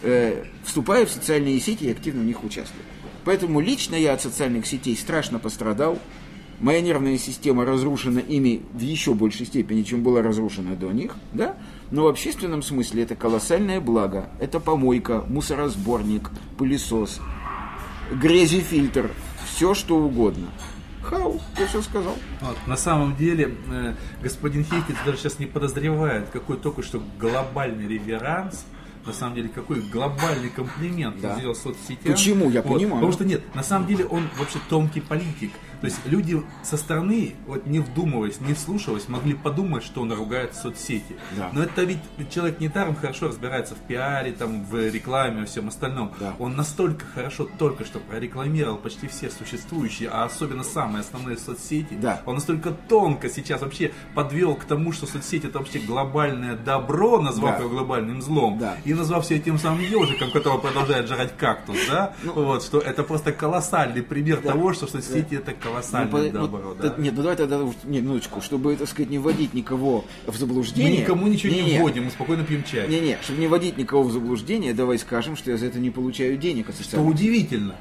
[0.02, 2.84] э, вступая в социальные сети и активно в них участвуя.
[3.24, 5.98] Поэтому лично я от социальных сетей страшно пострадал.
[6.60, 11.56] Моя нервная система разрушена ими в еще большей степени, чем была разрушена до них, да?
[11.90, 14.28] Но в общественном смысле это колоссальное благо.
[14.38, 17.20] Это помойка, мусоросборник, пылесос,
[18.12, 19.10] грязефильтр,
[19.44, 20.48] все что угодно.
[21.02, 22.14] Хау, я все сказал.
[22.40, 27.88] Вот, на самом деле, э, господин Хейкиц даже сейчас не подозревает, какой только что глобальный
[27.88, 28.64] реверанс,
[29.06, 31.34] на самом деле, какой глобальный комплимент Да.
[31.36, 32.12] сделал соцсетям.
[32.12, 32.50] Почему?
[32.50, 32.94] Я Вот, понимаю.
[32.96, 35.50] Потому что нет, на самом деле он вообще тонкий политик.
[35.82, 40.54] То есть люди со стороны, вот не вдумываясь, не вслушиваясь, могли подумать, что он ругает
[40.54, 41.16] соцсети.
[41.36, 41.50] Да.
[41.52, 41.98] Но это ведь
[42.30, 46.12] человек не даром хорошо разбирается в пиаре, там, в рекламе, и всем остальном.
[46.20, 46.36] Да.
[46.38, 51.94] Он настолько хорошо только что прорекламировал почти все существующие, а особенно самые основные соцсети.
[52.00, 52.22] Да.
[52.26, 57.56] Он настолько тонко сейчас вообще подвел к тому, что соцсети это вообще глобальное добро, назвав
[57.56, 57.64] Да.
[57.64, 58.76] его глобальным злом, Да.
[58.84, 62.14] и назвав все тем самым ежиком, которого продолжает жрать кактус, да?
[62.22, 66.60] Ну, вот, что это просто колоссальный пример того, что соцсети это Ну, колоссальное по- добро,
[66.68, 66.94] вот, да?
[66.98, 71.00] Нет, ну давай тогда не, минуточку, чтобы, так сказать, не вводить никого в Мы заблуждение.
[71.02, 71.78] никому ничего не, Не-не.
[71.80, 72.88] вводим, мы спокойно пьем чай.
[72.88, 76.36] Не-не, чтобы не вводить никого в заблуждение, давай скажем, что я за это не получаю
[76.36, 77.74] денег от Что удивительно.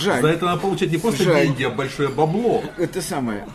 [0.00, 0.22] Жаль.
[0.22, 1.46] За это надо получать не просто Жаль.
[1.46, 2.62] деньги, а большое бабло.
[2.78, 3.46] Это самое.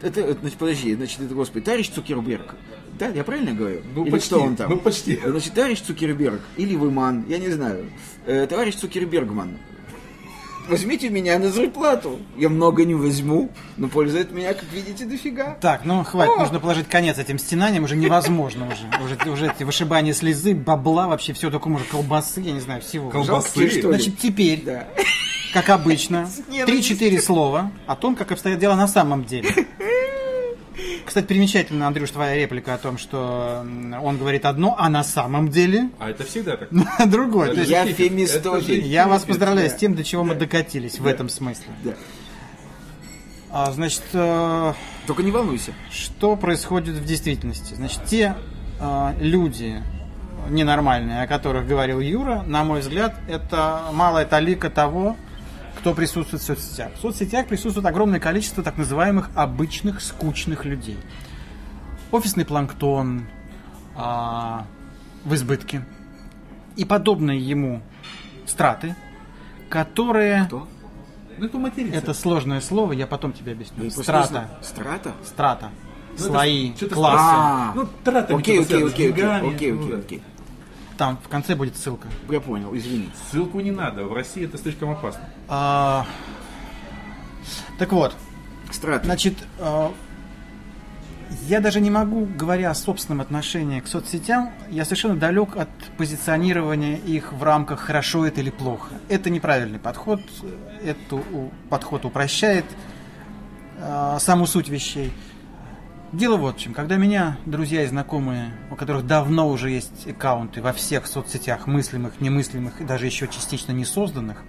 [0.00, 2.54] Это, это, значит, подожди, значит, это, господи, товарищ Цукерберг.
[2.98, 3.80] Да, я правильно говорю?
[3.94, 4.70] Ну, Или почти, кто он там?
[4.70, 5.20] ну, почти.
[5.24, 7.86] Значит, товарищ Цукерберг, или Выман, я не знаю.
[8.26, 9.58] Э, товарищ Цукербергман,
[10.68, 12.18] возьмите меня на зарплату.
[12.36, 15.56] Я много не возьму, но пользы от меня, как видите, дофига.
[15.60, 16.40] Так, ну хватит, О!
[16.40, 19.04] нужно положить конец этим стенаниям, уже невозможно уже.
[19.04, 23.10] Уже, уже эти вышибания слезы, бабла, вообще все такое, может, колбасы, я не знаю, всего.
[23.10, 23.68] Колбасы.
[23.68, 23.82] Что ли?
[23.82, 24.86] Значит, теперь, Да.
[25.52, 26.96] как обычно, ненавистью.
[26.96, 29.48] 3-4 слова о том, как обстоят дела на самом деле.
[31.08, 33.64] Кстати, примечательно, Андрюш, твоя реплика о том, что
[34.02, 36.68] он говорит одно, а на самом деле А это всегда так.
[37.10, 37.54] другое.
[37.54, 38.84] Я Это же фемистофиль.
[38.84, 39.74] я вас поздравляю да.
[39.74, 41.68] с тем, до чего мы докатились в этом смысле.
[41.82, 41.94] Да.
[43.50, 44.74] А, значит, э,
[45.06, 45.72] Только не волнуйся.
[45.90, 47.72] что происходит в действительности?
[47.72, 48.34] Значит, те
[48.78, 49.82] э, люди
[50.50, 55.16] ненормальные, о которых говорил Юра, на мой взгляд, это малая талика того,
[55.78, 56.90] кто присутствует в соцсетях.
[56.96, 60.98] В соцсетях присутствует огромное количество так называемых обычных скучных людей.
[62.10, 63.26] Офисный планктон
[63.94, 64.66] а,
[65.24, 65.84] в избытке
[66.76, 67.80] и подобные ему
[68.46, 68.96] страты,
[69.68, 70.46] которые...
[70.46, 70.68] Кто?
[71.38, 71.96] Ну это материца.
[71.96, 73.84] Это сложное слово, я потом тебе объясню.
[73.84, 74.48] Просто Страта.
[74.62, 75.12] Страта?
[75.24, 75.70] Страта.
[76.18, 77.18] Ну, Слои, классы.
[77.20, 80.22] А, Ну, тратами Окей, окей, с окей, окей, окей, ну окей.
[80.98, 82.08] Там в конце будет ссылка.
[82.28, 83.08] Я понял, извини.
[83.30, 85.22] Ссылку не надо, в России это слишком опасно.
[85.48, 86.04] А,
[87.78, 88.16] Так вот,
[88.72, 89.04] Страта.
[89.04, 89.92] значит, а,
[91.46, 96.96] я даже не могу, говоря о собственном отношении к соцсетям, я совершенно далек от позиционирования
[96.96, 98.90] их в рамках хорошо это или плохо.
[99.08, 100.20] Это неправильный подход,
[100.84, 102.64] это у- подход упрощает
[103.80, 105.12] а, саму суть вещей.
[106.12, 106.72] Дело вот в чем.
[106.72, 112.20] Когда меня друзья и знакомые, у которых давно уже есть аккаунты во всех соцсетях, мыслимых,
[112.20, 114.42] немыслимых и даже еще частично не созданных,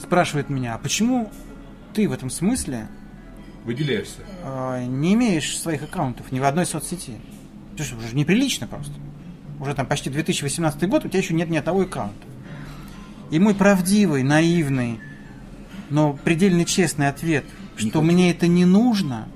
[0.00, 1.30] спрашивают меня, а почему
[1.94, 2.88] ты в этом смысле
[3.64, 4.20] Выделяешься.
[4.42, 7.20] э, не имеешь своих аккаунтов ни в одной соцсети?
[7.74, 8.92] Это же уже неприлично просто.
[9.60, 12.26] Уже там почти 2018 год, у тебя еще нет ни одного аккаунта.
[13.30, 15.00] И мой правдивый, наивный,
[15.90, 17.44] Но предельно честный ответ,
[17.76, 18.12] Не что хочу.
[18.12, 19.28] мне это не нужно,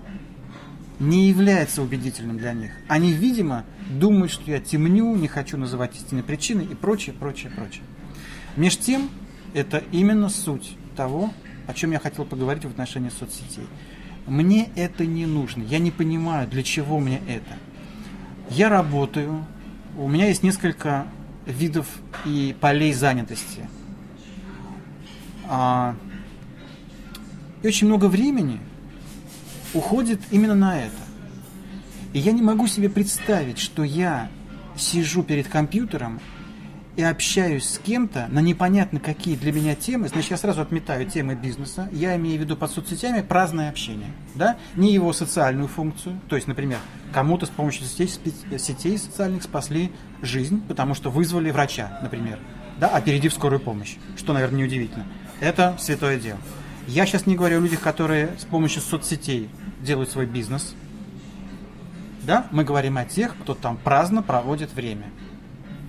[1.00, 2.72] не является убедительным для них.
[2.86, 7.82] Они, видимо, думают, что я темню, не хочу называть истинной причиной и прочее, прочее, прочее.
[8.56, 9.08] Меж тем,
[9.54, 11.32] это именно суть того,
[11.66, 13.66] о чем я хотел поговорить в отношении соцсетей.
[14.26, 15.62] Мне это не нужно.
[15.62, 17.56] Я не понимаю, для чего мне это.
[18.50, 19.46] Я работаю,
[19.96, 21.06] у меня есть несколько
[21.46, 21.86] видов
[22.26, 23.68] и полей занятости.
[25.48, 25.96] А,
[27.62, 28.60] и очень много времени
[29.74, 30.96] уходит именно на это.
[32.12, 34.28] И я не могу себе представить, что я
[34.76, 36.20] сижу перед компьютером
[36.96, 41.34] и общаюсь с кем-то на непонятно какие для меня темы, значит, я сразу отметаю темы
[41.34, 46.36] бизнеса, я имею в виду под соцсетями праздное общение, да, не его социальную функцию, то
[46.36, 46.78] есть, например,
[47.12, 48.08] кому-то с помощью сетей,
[48.58, 52.38] сетей социальных спасли жизнь, потому что вызвали врача, например,
[52.78, 55.06] да, опередив скорую помощь, что, наверное, неудивительно.
[55.40, 56.38] Это святое дело.
[56.86, 59.48] Я сейчас не говорю о людях, которые с помощью соцсетей
[59.82, 60.74] делают свой бизнес,
[62.22, 65.06] да, мы говорим о тех, кто там праздно проводит время.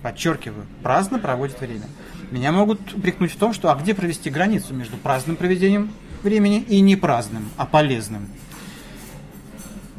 [0.01, 1.85] Подчеркиваю, праздно проводит время.
[2.31, 5.91] Меня могут упрекнуть в том, что а где провести границу между праздным проведением
[6.23, 8.27] времени и не праздным, а полезным.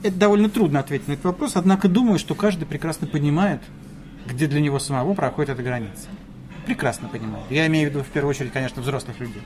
[0.03, 3.61] Это довольно трудно ответить на этот вопрос, однако думаю, что каждый прекрасно понимает,
[4.27, 6.09] где для него самого проходит эта граница.
[6.67, 7.45] Прекрасно понимает.
[7.51, 9.43] Я имею в виду в первую очередь, конечно, взрослых людей.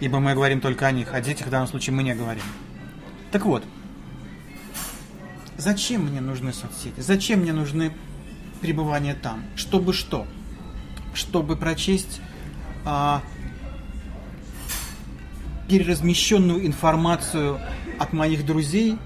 [0.00, 2.44] Ибо мы говорим только о них, о детях в данном случае мы не говорим.
[3.32, 3.64] Так вот,
[5.56, 7.00] зачем мне нужны соцсети?
[7.00, 7.92] Зачем мне нужны
[8.60, 9.44] пребывания там?
[9.56, 10.26] Чтобы что?
[11.14, 12.20] Чтобы прочесть
[12.84, 13.22] а,
[15.68, 17.60] переразмещенную информацию
[17.98, 18.98] от моих друзей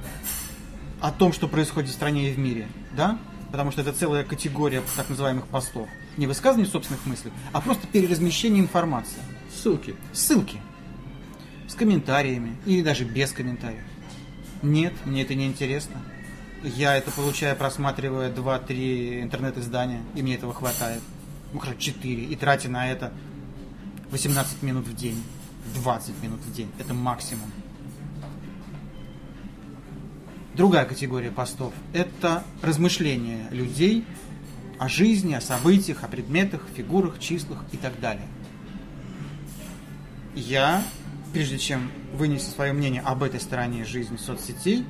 [1.00, 3.18] о том, что происходит в стране и в мире, да?
[3.50, 5.88] Потому что это целая категория так называемых постов.
[6.16, 9.18] Не высказывание собственных мыслей, а просто переразмещение информации.
[9.52, 9.96] Ссылки.
[10.12, 10.61] Ссылки.
[11.72, 13.82] С комментариями или даже без комментариев.
[14.61, 16.02] Нет, мне это не интересно.
[16.62, 21.00] Я это получаю, просматривая 2-3 интернет-издания, и мне этого хватает.
[21.54, 22.24] Ну, хорошо, 4.
[22.24, 23.11] И тратя на это
[24.11, 25.24] 18 минут в день,
[25.76, 26.70] 20 минут в день.
[26.78, 27.50] Это максимум.
[30.54, 34.04] Другая категория постов– это размышления людей
[34.78, 38.28] о жизни, о событиях, о предметах, фигурах, числах и так далее.
[40.35, 40.85] Я,
[41.33, 44.85] прежде чем вынести свое мнение об этой стороне жизни соцсетей,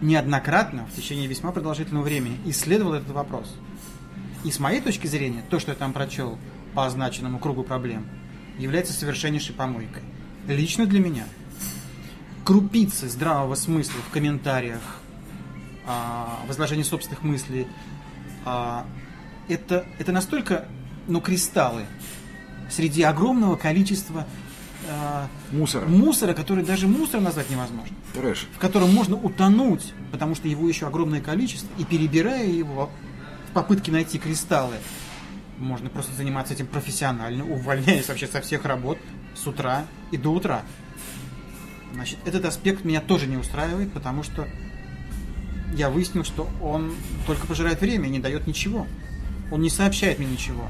[0.00, 3.54] неоднократно в течение весьма продолжительного времени исследовал этот вопрос.
[4.44, 6.38] И с моей точки зрения, то, что я там прочел
[6.74, 8.06] по означенному кругу проблем,
[8.58, 10.02] является совершеннейшей помойкой.
[10.46, 11.24] Лично для меня.
[12.44, 14.82] Крупицы здравого смысла в комментариях,
[15.86, 17.66] а, возложении собственных мыслей,
[18.44, 18.86] а,
[19.48, 20.66] это, это настолько,
[21.06, 21.84] ну, кристаллы
[22.70, 24.26] среди огромного количества
[24.88, 25.86] а, Мусор.
[25.86, 28.46] мусора, который даже мусор назвать невозможно Трэш.
[28.54, 32.90] в котором можно утонуть, потому что его еще огромное количество, и перебирая его
[33.50, 34.76] в попытке найти кристаллы,
[35.58, 38.98] можно просто заниматься этим профессионально, увольняясь вообще со всех работ
[39.34, 40.62] с утра и до утра.
[41.92, 44.48] Значит, этот аспект меня тоже не устраивает, потому что
[45.76, 46.94] я выяснил, что он
[47.26, 48.86] только пожирает время и не дает ничего.
[49.52, 50.68] Он не сообщает мне ничего.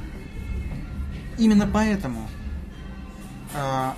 [1.39, 2.29] Именно поэтому,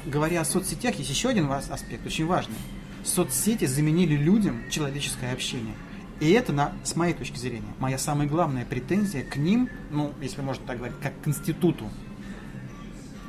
[0.07, 2.57] говоря о соцсетях, есть еще один аспект, очень важный.
[3.05, 5.75] Соцсети заменили людям человеческое общение.
[6.21, 10.41] И это, на, с моей точки зрения, моя самая главная претензия к ним, ну, если
[10.41, 11.89] можно так говорить, как к институту.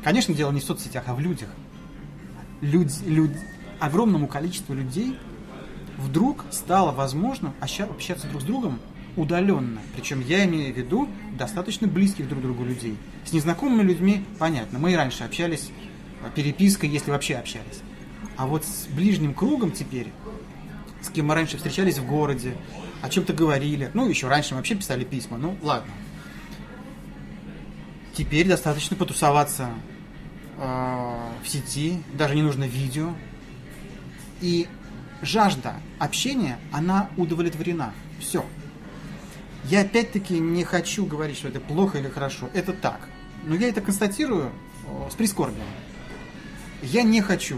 [0.03, 1.49] Конечно, дело не в соцсетях, а в людях.
[2.61, 3.31] Люди, люд-
[3.79, 5.17] огромному количеству людей
[5.97, 8.79] вдруг стало возможно обща- общаться друг с другом
[9.17, 9.81] удаленно.
[9.95, 12.95] Причем я имею в виду достаточно близких друг другу людей.
[13.25, 15.71] С незнакомыми людьми, понятно, мы и раньше общались
[16.23, 17.81] э, перепиской, если вообще общались.
[18.35, 20.11] А вот с ближним кругом теперь,
[21.01, 22.55] с кем мы раньше встречались в городе,
[23.01, 25.91] о чем-то говорили, ну, еще раньше мы вообще писали письма, ну, ладно.
[28.13, 29.69] Теперь достаточно потусоваться
[30.57, 30.61] э,
[31.43, 33.13] в сети, даже не нужно видео.
[34.41, 34.67] И
[35.21, 37.93] жажда общения, она удовлетворена.
[38.19, 38.43] Все.
[39.65, 42.49] Я опять-таки не хочу говорить, что это плохо или хорошо.
[42.53, 43.09] Это так.
[43.45, 44.51] Но я это констатирую
[44.87, 45.65] э, с прискорбием.
[46.81, 47.57] Я не хочу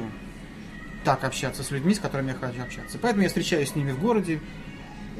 [1.03, 2.97] так общаться с людьми, с которыми я хочу общаться.
[3.01, 4.39] Поэтому я встречаюсь с ними в городе,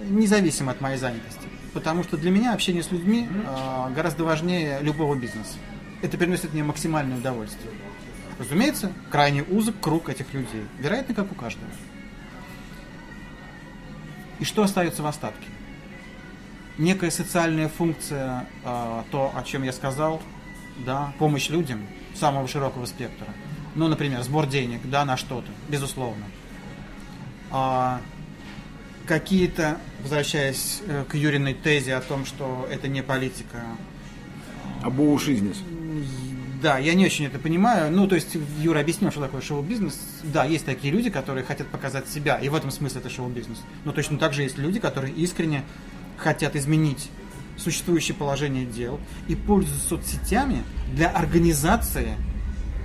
[0.10, 1.48] независимо от моей занятости.
[1.74, 5.58] Потому что для меня общение с людьми э, гораздо важнее любого бизнеса.
[6.02, 7.72] Это приносит мне максимальное удовольствие.
[8.40, 10.64] Разумеется, крайне узок круг этих людей.
[10.80, 11.70] Вероятно, как у каждого.
[14.40, 15.48] И что остается в остатке?
[16.78, 20.22] Некая социальная функция, э, то, о чем я сказал,
[20.86, 21.86] да, помощь людям
[22.16, 23.28] самого широкого спектра.
[23.76, 26.26] Ну, например, сбор денег, да, на что-то, безусловно.
[27.52, 28.02] А,
[29.06, 33.64] какие-то, возвращаясь э, к Юриной тезе о том, что это не политика,
[34.84, 35.58] А шоу-бизнес.
[36.62, 37.92] да, я не очень это понимаю.
[37.92, 40.00] Ну, то есть, Юра объяснил, что такое шоу-бизнес.
[40.24, 43.62] Да, есть такие люди, которые хотят показать себя, и в этом смысле это шоу-бизнес.
[43.86, 45.64] Но точно так же есть люди, которые искренне
[46.18, 47.10] хотят изменить
[47.58, 52.16] существующее положение дел и пользуются соцсетями для организации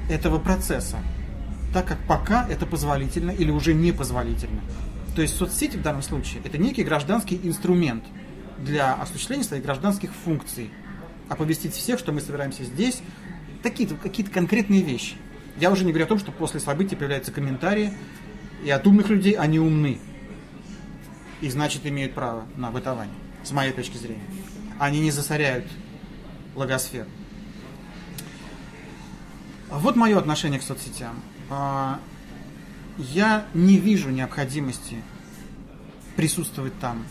[0.08, 0.98] этого процесса,
[1.72, 4.60] так как пока это позволительно или уже непозволительно.
[5.14, 8.04] То есть соцсети в данном случае это некий гражданский инструмент
[8.58, 10.70] для осуществления своих гражданских функций.
[11.28, 13.00] Оповестить всех, что мы собираемся здесь,
[13.62, 15.14] такие-то какие-то конкретные вещи.
[15.58, 17.92] Я уже не говорю о том, что после событий появляются комментарии,
[18.64, 19.98] и от умных людей они умны.
[21.40, 24.24] И значит имеют право на бытование, с моей точки зрения.
[24.78, 25.66] Они не засоряют
[26.54, 27.08] логосферу.
[29.80, 31.16] Вот мое отношение к соцсетям.
[31.50, 31.98] А,
[32.96, 35.02] Я не вижу необходимости
[36.16, 37.04] присутствовать там.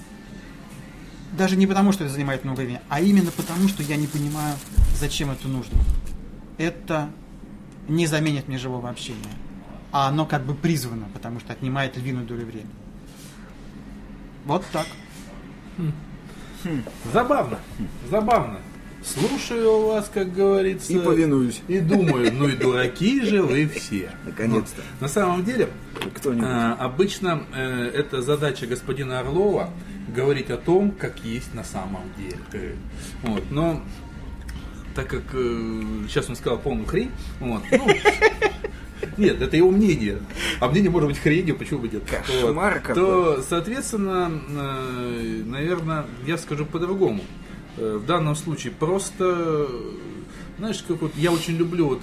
[1.34, 4.56] Даже не потому, что это занимает много времени, а именно потому, что я не понимаю,
[4.96, 5.78] зачем это нужно.
[6.58, 7.10] Это
[7.90, 9.20] не заменит мне живого общения.
[9.92, 12.72] А оно как бы призвано, потому что отнимает львиную долю времени.
[14.46, 14.88] Вот так.
[17.12, 17.60] Забавно,
[18.10, 18.60] забавно.
[19.04, 20.94] Слушаю вас, как говорится.
[20.94, 21.62] И повинуюсь.
[21.68, 24.12] И думаю, ну и дураки же вы все.
[24.26, 24.82] Наконец-то.
[24.82, 25.02] Вот.
[25.02, 25.70] На самом деле,
[26.42, 29.70] а, обычно э, это задача господина Орлова
[30.08, 32.76] говорить о том, как есть на самом деле.
[33.24, 33.44] Вот.
[33.52, 33.82] Но
[34.96, 37.88] так как э, сейчас он сказал полную хрень, вот, ну,
[39.18, 40.20] нет, это его мнение.
[40.60, 42.04] А мнение может быть хренью, почему бы нет?
[42.10, 42.96] Кошмар какой.
[42.96, 47.22] То, соответственно, э, наверное, я скажу по-другому.
[47.78, 49.68] Э, В данном случае просто,
[50.58, 52.02] знаешь, как вот я очень люблю вот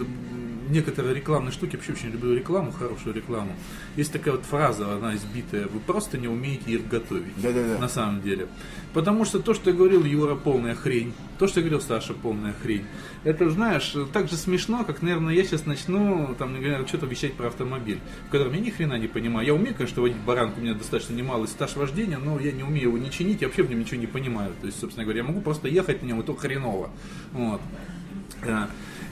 [0.70, 3.52] некоторые рекламные штуки, вообще очень люблю рекламу, хорошую рекламу.
[3.96, 7.40] Есть такая вот фраза, она избитая, вы просто не умеете их готовить.
[7.42, 7.78] Да-да-да.
[7.78, 8.48] На самом деле.
[8.92, 11.12] Потому что то, что говорил Юра, полная хрень.
[11.38, 12.84] То, что говорил Саша, полная хрень.
[13.24, 17.48] Это, знаешь, так же смешно, как, наверное, я сейчас начну, там, например, что-то вещать про
[17.48, 19.46] автомобиль, в котором я ни хрена не понимаю.
[19.46, 22.88] Я умею, конечно, водить баранку, у меня достаточно немалый стаж вождения, но я не умею
[22.88, 24.52] его не чинить, я вообще в нем ничего не понимаю.
[24.60, 26.90] То есть, собственно говоря, я могу просто ехать на нем, и то хреново.
[27.32, 27.60] Вот.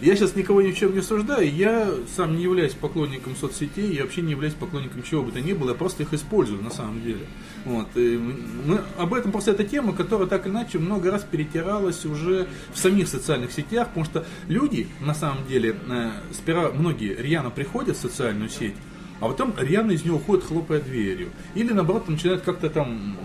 [0.00, 4.02] Я сейчас никого ни в чем не осуждаю, я сам не являюсь поклонником соцсетей, я
[4.02, 7.02] вообще не являюсь поклонником чего бы то ни было, я просто их использую на самом
[7.02, 7.26] деле.
[7.64, 7.88] Вот.
[7.96, 12.78] И мы, об этом просто эта тема, которая так иначе много раз перетиралась уже в
[12.78, 18.00] самих социальных сетях, потому что люди, на самом деле, э, сперва многие рьяно приходят в
[18.00, 18.76] социальную сеть,
[19.20, 21.30] а потом рьяно из нее уходят, хлопая дверью.
[21.56, 23.16] Или наоборот начинают как-то там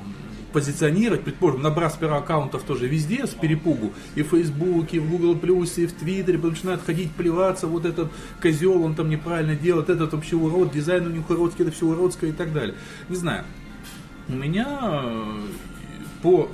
[0.53, 5.35] позиционировать, предположим, набрав сперва аккаунтов тоже везде с перепугу, и в Фейсбуке, и в Google
[5.35, 8.11] Плюсе, и в Твиттере, потом начинают ходить, плеваться, вот этот
[8.41, 12.29] козел, он там неправильно делает, этот вообще урод, дизайн у них уродский, это все уродское
[12.29, 12.75] и так далее.
[13.09, 13.43] Не знаю.
[14.29, 15.41] У меня э,
[16.21, 16.49] по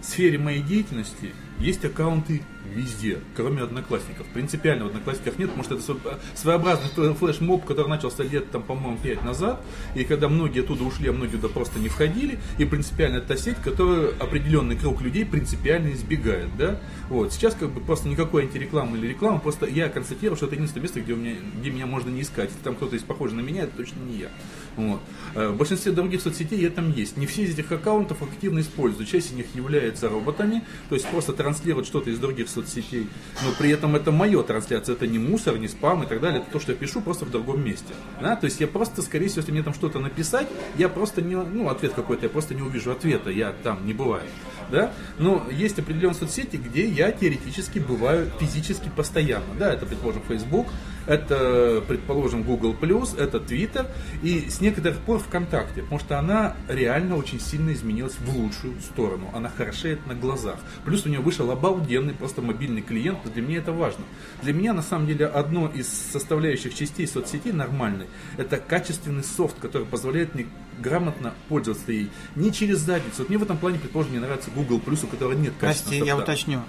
[0.00, 2.42] сфере моей деятельности есть аккаунты
[2.74, 4.26] везде, кроме одноклассников.
[4.34, 8.98] Принципиально в одноклассниках нет, потому что это сво- своеобразный флешмоб, который начался лет, там, по-моему,
[9.02, 9.60] 5 назад,
[9.94, 13.56] и когда многие оттуда ушли, а многие туда просто не входили, и принципиально это сеть,
[13.56, 16.80] которую определенный круг людей принципиально избегает, да.
[17.08, 17.32] Вот.
[17.32, 21.00] Сейчас как бы просто никакой антирекламы или рекламы, просто я констатирую, что это единственное место,
[21.00, 22.50] где, у меня, где меня можно не искать.
[22.50, 24.28] Если там кто-то есть похожий на меня, это точно не я.
[24.76, 25.00] Вот.
[25.34, 27.16] Э, В большинстве других соцсетей я там есть.
[27.16, 29.06] Не все из этих аккаунтов активно использую.
[29.06, 33.08] Часть из них является роботами, то есть просто транслируют что-то из других соцсетей.
[33.44, 36.42] Но при этом это мое трансляция, это не мусор, не спам и так далее.
[36.42, 37.94] Это то, что я пишу просто в другом месте.
[38.20, 38.36] Да?
[38.36, 41.68] То есть я просто, скорее всего, если мне там что-то написать, я просто не, ну,
[41.68, 44.24] ответ какой-то, я просто не увижу ответа, я там не бываю.
[44.70, 44.92] Да?
[45.18, 49.54] Но есть определенные соцсети, где я теоретически бываю физически постоянно.
[49.58, 50.66] Да, это, предположим, Facebook,
[51.10, 52.76] это, предположим, Google+,
[53.18, 53.90] это Twitter
[54.22, 59.28] и с некоторых пор ВКонтакте, потому что она реально очень сильно изменилась в лучшую сторону.
[59.34, 60.60] Она хорошеет на глазах.
[60.84, 64.04] Плюс у нее вышел обалденный просто мобильный клиент, для меня это важно.
[64.42, 68.06] Для меня, на самом деле, одно из составляющих частей соцсетей нормальной,
[68.36, 70.46] это качественный софт, который позволяет мне
[70.78, 72.08] грамотно пользоваться ей.
[72.36, 73.16] Не через задницу.
[73.18, 76.16] Вот мне в этом плане, предположим, мне нравится Google+, у которого нет Прости, качественного я
[76.16, 76.32] софта.
[76.32, 76.60] уточню.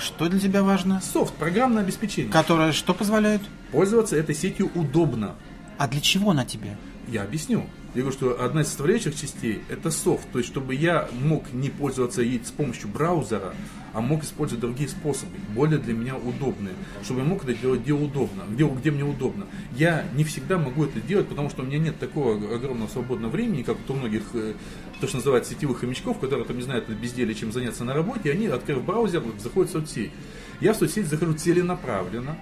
[0.00, 1.00] Что для тебя важно?
[1.00, 2.32] Софт, программное обеспечение.
[2.32, 3.42] Которое что позволяет?
[3.70, 5.34] Пользоваться этой сетью удобно.
[5.76, 6.76] А для чего на тебе?
[7.10, 7.66] Я объясню.
[7.94, 10.30] Я говорю, что одна из составляющих частей это софт.
[10.30, 13.52] То есть, чтобы я мог не пользоваться ей с помощью браузера,
[13.92, 16.74] а мог использовать другие способы, более для меня удобные.
[17.02, 19.46] Чтобы я мог это делать где удобно, где, где мне удобно.
[19.76, 23.64] Я не всегда могу это делать, потому что у меня нет такого огромного свободного времени,
[23.64, 24.54] как у многих, э,
[25.00, 28.28] то, что называется, сетевых хомячков, которые там не знают на безделие, чем заняться на работе,
[28.28, 30.12] и они, открыв браузер, заходят в соцсеть.
[30.60, 32.36] Я в соцсеть захожу целенаправленно,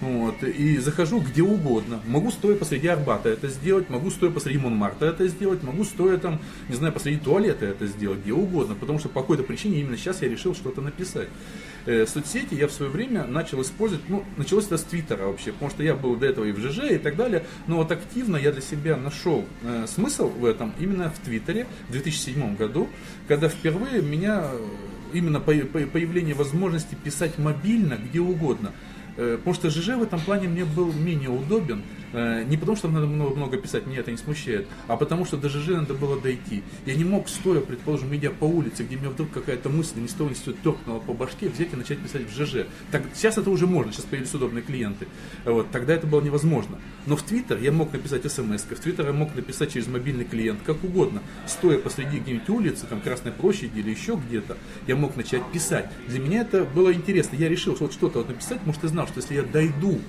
[0.00, 2.00] Вот, и захожу где угодно.
[2.06, 6.40] Могу стоя посреди Арбата это сделать, могу стоя посреди Монмарта это сделать, могу стоя там,
[6.68, 8.74] не знаю, посреди туалета это сделать, где угодно.
[8.74, 11.28] Потому что по какой-то причине именно сейчас я решил что-то написать.
[11.86, 15.70] Э, соцсети я в свое время начал использовать, ну, началось это с Твиттера вообще, потому
[15.70, 17.44] что я был до этого и в ЖЖ и так далее.
[17.66, 21.92] Но вот активно я для себя нашел э, смысл в этом именно в Твиттере в
[21.92, 22.88] 2007 году,
[23.28, 24.58] когда впервые меня э,
[25.12, 28.72] именно по- по- появление возможности писать мобильно где угодно.
[29.16, 31.82] Э, что ЖЖ в этом плане мне был менее удобен.
[32.12, 35.36] Э, Не потому, что надо много, много писать, меня это не смущает, а потому, что
[35.36, 36.62] до ЖЖ надо было дойти.
[36.86, 40.12] Я не мог, стоя, предположим, идя по улице, где мне вдруг какая-то мысль ни с
[40.12, 42.66] того ни с сего торкнула по башке, взять и начать писать в ЖЖ.
[42.90, 45.06] Так, сейчас это уже можно, сейчас появились удобные клиенты.
[45.44, 46.78] Вот, тогда это было невозможно.
[47.06, 50.60] Но в Твиттер я мог написать смс, в Твиттер я мог написать через мобильный клиент,
[50.64, 51.20] как угодно.
[51.46, 54.56] Стоя посреди где-нибудь улицы, там Красной площади или еще где-то,
[54.86, 55.90] я мог начать писать.
[56.08, 57.36] Для меня это было интересно.
[57.36, 60.00] Я решил вот что-то вот написать, потому что я знал, что если я дойду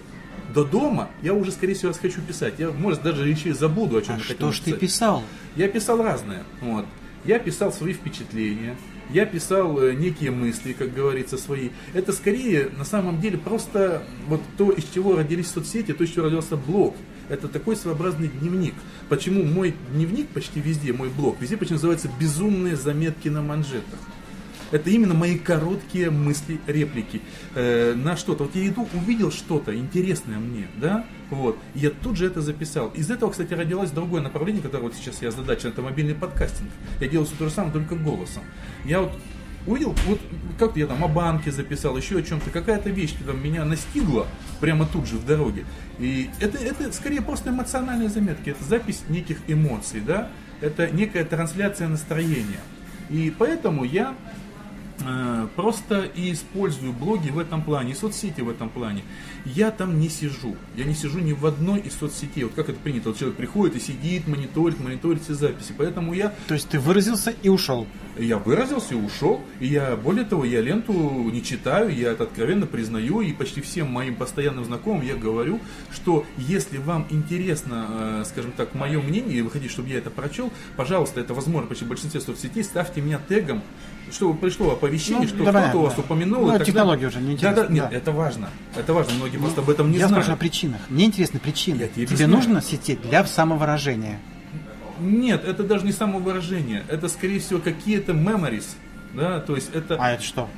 [0.54, 2.56] до дома, я уже, скорее всего, хочу писать.
[2.58, 5.24] Я, может, даже еще и забуду, о чем А я хотел что ж ты писал?
[5.56, 6.44] Я писал разное.
[6.62, 6.86] Вот.
[7.26, 8.76] Я писал свои впечатления,
[9.10, 11.70] я писал э, некие мысли, как говорится, свои.
[11.94, 16.26] Это скорее, на самом деле, просто вот то, из чего родились соцсети, то, из чего
[16.26, 16.96] родился блог.
[17.28, 18.76] Это такой своеобразный дневник.
[19.10, 24.00] Почему мой дневник почти везде, мой блог, везде почему называется «Безумные заметки на манжетах».
[24.72, 27.22] Это именно мои короткие мысли, реплики
[27.54, 28.46] э, на что-то.
[28.46, 32.90] Вот я иду, увидел что-то интересное мне, да, вот, я тут же это записал.
[32.90, 36.70] Из этого, кстати, родилось другое направление, которое вот сейчас я задача, это мобильный подкастинг.
[37.00, 38.44] Я делаю все то же самое, только голосом.
[38.86, 39.12] Я вот
[39.68, 40.20] увидел, вот
[40.60, 44.28] как я там о банке записал, еще о чем-то, какая-то вещь там меня настигла
[44.60, 45.66] прямо тут же в дороге.
[46.00, 50.30] И это, это скорее просто эмоциональные заметки, это запись неких эмоций, да,
[50.62, 52.60] это некая трансляция настроения.
[53.10, 54.16] И поэтому я
[55.56, 59.04] просто и использую блоги в этом плане, и соцсети в этом плане.
[59.46, 60.56] Я там не сижу.
[60.76, 62.44] Я не сижу ни в одной из соцсетей.
[62.44, 63.10] Вот как это принято.
[63.10, 65.74] Вот человек приходит и сидит, мониторит, мониторит все записи.
[65.78, 67.88] Поэтому я То есть ты выразился и ушел.
[68.18, 69.42] я выразился и ушел.
[69.60, 70.94] И я, более того, я ленту
[71.32, 73.22] не читаю, я это откровенно признаю.
[73.22, 75.60] И почти всем моим постоянным знакомым я говорю,
[75.92, 80.10] что если вам интересно, э, скажем так, мое мнение, и вы хотите, чтобы я это
[80.10, 83.62] прочел, пожалуйста, это возможно почти в большинстве соцсетей, ставьте меня тегом,
[84.12, 86.02] чтобы пришло оповещение, Ну, что да, кто-то у вас да.
[86.02, 86.46] упомянул.
[86.48, 87.98] Ну, технология уже неинтересна, Да, да, нет, да.
[87.98, 88.50] это важно.
[88.76, 89.14] Это важно.
[89.16, 90.26] Многие просто об этом не я знают.
[90.26, 90.82] спрашиваю о причинах.
[90.90, 91.82] Мне интересны причины.
[91.82, 94.20] Я тебе Тебе нужно сети для самовыражения.
[95.00, 96.84] Нет, это даже не самовыражение.
[96.88, 98.66] Это, скорее всего, какие-то memories.
[99.14, 99.98] Да, то есть это...
[100.00, 100.50] А это что?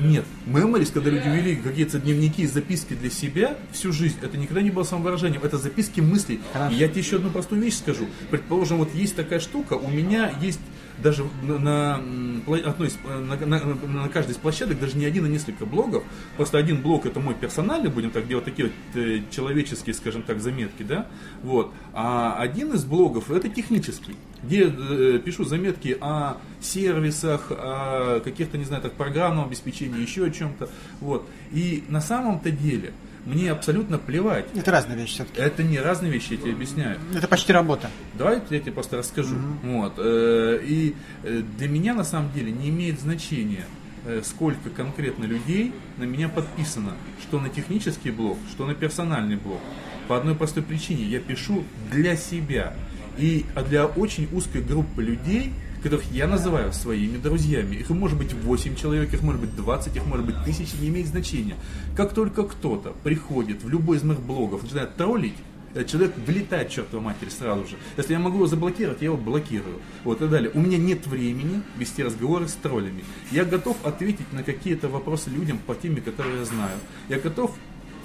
[0.00, 4.62] Нет, memories, когда люди вели какие-то дневники и записки для себя всю жизнь, это никогда
[4.62, 6.40] не было самовыражением, это записки мыслей.
[6.54, 6.74] Хорошо.
[6.74, 8.06] И я тебе еще одну простую вещь скажу.
[8.30, 10.60] Предположим, вот есть такая штука, у меня есть
[11.02, 15.24] даже на, на, одной из, э, на, на- на каждой из площадок даже не один,
[15.24, 16.04] а несколько блогов.
[16.36, 20.40] Просто один блог это мой персональный, будем так делать, такие вот э, человеческие, скажем так,
[20.40, 21.06] заметки, да.
[21.42, 21.72] Вот.
[21.92, 28.64] А один из блогов это технический, где э, пишу заметки о сервисах, о каких-то, не
[28.64, 30.68] знаю, так, программном обеспечении, еще о чем-то.
[31.00, 31.28] Вот.
[31.52, 32.92] И на самом-то деле
[33.26, 34.46] мне абсолютно плевать.
[34.54, 35.40] Это разные вещи все-таки.
[35.40, 36.98] Это не разные вещи, я тебе объясняю.
[37.14, 37.90] Это почти работа.
[38.14, 39.36] Давай я тебе просто расскажу.
[39.62, 39.94] Вот.
[39.98, 43.64] э, И э, для меня на самом деле не имеет значения,
[44.06, 46.92] э, сколько конкретно людей на меня подписано,
[47.22, 49.60] что на технический блог, что на персональный блог.
[50.08, 52.74] По одной простой причине я пишу для себя.
[53.18, 57.76] И а для очень узкой группы людей, которых я называю своими друзьями.
[57.76, 61.08] Их может быть 8 человек, их может быть 20, их может быть тысячи, не имеет
[61.08, 61.56] значения.
[61.96, 65.36] Как только кто-то приходит в любой из моих блогов, начинает троллить,
[65.74, 67.76] Э, Человек влетает к чертовой матери сразу же.
[67.96, 69.80] Если я могу его заблокировать, я его блокирую.
[70.04, 70.50] Вот и далее.
[70.54, 73.04] У меня нет времени вести разговоры с троллями.
[73.30, 76.78] Я готов ответить на какие-то вопросы людям по теме, которые я знаю.
[77.08, 77.54] Я готов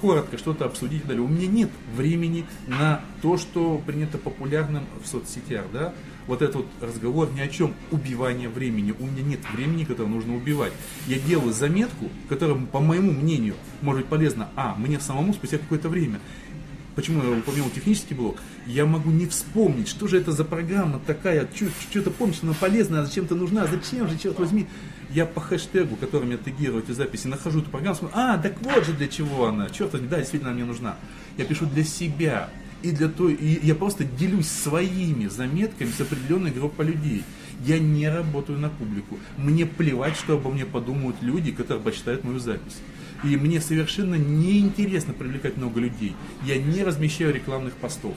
[0.00, 1.22] коротко что-то обсудить и далее.
[1.22, 5.94] У меня нет времени на то, что принято популярным в соцсетях, да?
[6.26, 8.94] Вот этот вот разговор ни о чем, убивание времени.
[8.98, 10.72] У меня нет времени, которое нужно убивать.
[11.06, 15.88] Я делаю заметку, которая, по моему мнению, может быть полезна, а, мне самому спустя какое-то
[15.88, 16.20] время.
[16.96, 18.38] Почему я упомянул технический блок?
[18.66, 21.46] Я могу не вспомнить, что же это за программа такая,
[21.90, 24.66] что-то помнишь, она полезная, зачем-то нужна, зачем же, черт возьми.
[25.10, 28.86] Я по хэштегу, которым я тегирую эти записи, нахожу эту программу, смотрю, а, так вот
[28.86, 30.96] же для чего она, черт возьми, да, действительно она мне нужна.
[31.36, 32.48] Я пишу для себя,
[32.82, 37.24] и для той, и я просто делюсь своими заметками с определенной группой людей.
[37.64, 39.18] Я не работаю на публику.
[39.38, 42.76] Мне плевать, что обо мне подумают люди, которые почитают мою запись.
[43.24, 46.14] И мне совершенно неинтересно привлекать много людей.
[46.44, 48.14] Я не размещаю рекламных постов.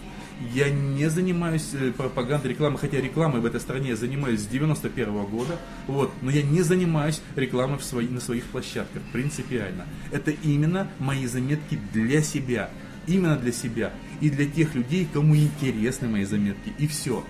[0.54, 5.26] Я не занимаюсь э, пропагандой рекламы, хотя рекламой в этой стране я занимаюсь с 91
[5.26, 9.86] года, вот, но я не занимаюсь рекламой в свои, на своих площадках, принципиально.
[10.12, 12.70] Это именно мои заметки для себя,
[13.06, 13.92] именно для себя
[14.22, 17.24] и для тех людей, кому интересны мои заметки, и все.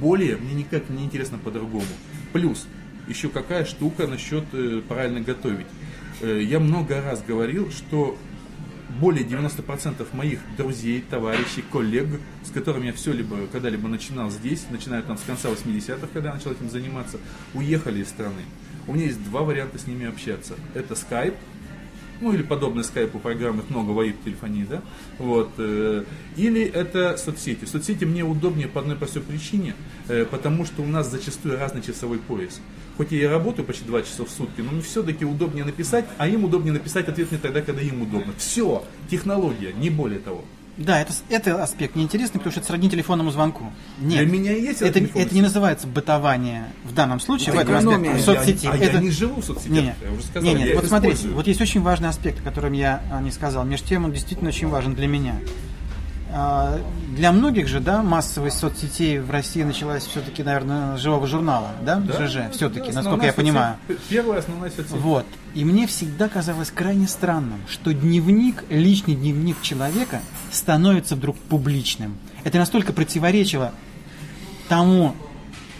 [0.00, 1.84] Более мне никак не интересно по-другому.
[2.32, 2.66] Плюс,
[3.08, 5.66] еще какая штука насчет э, правильно готовить.
[6.20, 8.16] Э, я много раз говорил, что
[9.00, 12.08] более 90% моих друзей, товарищей, коллег,
[12.44, 16.34] с которыми я все либо когда-либо начинал здесь, начиная там с конца 80-х, когда я
[16.34, 17.18] начал этим заниматься,
[17.54, 18.42] уехали из страны.
[18.86, 20.54] У меня есть два варианта с ними общаться.
[20.74, 21.36] Это Skype,
[22.22, 24.80] ну или подобные скайпу программы, много воит телефонии, да,
[25.18, 26.04] вот, э,
[26.36, 27.64] или это соцсети.
[27.64, 29.74] Соцсети мне удобнее по одной простой причине,
[30.08, 32.60] э, потому что у нас зачастую разный часовой пояс.
[32.96, 36.28] Хоть я и работаю почти 2 часа в сутки, но мне все-таки удобнее написать, а
[36.28, 38.32] им удобнее написать ответ мне тогда, когда им удобно.
[38.38, 40.44] Все, технология, не более того.
[40.78, 43.70] Да, это, это аспект неинтересный, потому что это сродни телефонному звонку.
[43.98, 47.74] Нет, Для меня есть это, это не называется бытование в данном случае, Ну, в этом
[47.76, 48.14] экономия.
[48.14, 48.66] аспекте, в соцсети.
[48.66, 48.96] А это...
[48.96, 50.42] я не живу в соцсетях, Не, не, я уже сказал.
[50.42, 51.34] не, не, я вот смотрите, использую.
[51.36, 53.64] вот есть очень важный аспект, о котором я а, не сказал.
[53.64, 55.36] Между тем, он действительно очень важен для меня.
[56.34, 56.80] А,
[57.14, 62.26] Для многих же, да, массовость соцсетей в России началась все-таки, наверное, живого журнала, да, Да,
[62.26, 63.76] ЖЖ, все-таки, да, насколько я понимаю.
[63.86, 64.92] соцсеть, Первая основная соцсеть.
[64.92, 65.26] Вот.
[65.54, 70.20] И мне всегда казалось крайне странным, что дневник, личный дневник человека
[70.50, 72.16] становится вдруг публичным.
[72.44, 73.72] Это настолько противоречило
[74.68, 75.14] тому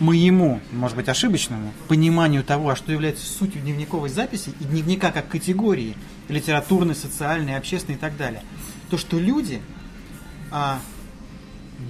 [0.01, 5.29] моему, может быть, ошибочному пониманию того, а что является сутью дневниковой записи и дневника как
[5.29, 5.97] категории
[6.29, 8.43] литературной, социальной, общественной и так далее.
[8.91, 9.63] То, что люди
[10.53, 10.81] а,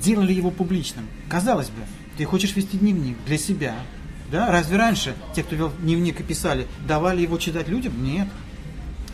[0.01, 1.07] делали его публичным.
[1.29, 1.83] Казалось бы,
[2.17, 3.75] ты хочешь вести дневник для себя.
[4.31, 4.51] Да?
[4.51, 8.03] Разве раньше те, кто вел дневник и писали, давали его читать людям?
[8.03, 8.29] Нет.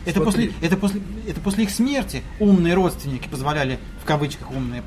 [0.05, 0.47] Это Смотри.
[0.47, 4.81] после, это, после, это после их смерти умные родственники позволяли, в кавычках умные,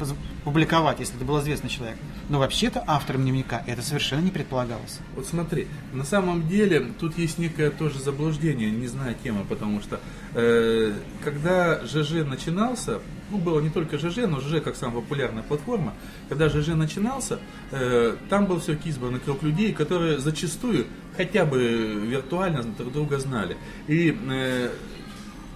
[0.44, 1.96] публиковать, если это был известный человек.
[2.28, 5.00] Но вообще-то автором дневника это совершенно не предполагалось.
[5.14, 10.00] Вот смотри, на самом деле тут есть некое тоже заблуждение, не знаю темы, потому что
[10.34, 10.92] э,
[11.22, 13.00] когда ЖЖ начинался,
[13.30, 15.94] ну было не только ЖЖ, но ЖЖ как самая популярная платформа,
[16.28, 17.38] когда ЖЖ начинался,
[17.70, 20.86] э, там был все избранный круг людей, которые зачастую
[21.16, 21.60] хотя бы
[22.06, 23.56] виртуально друг друга знали.
[23.86, 24.70] И э,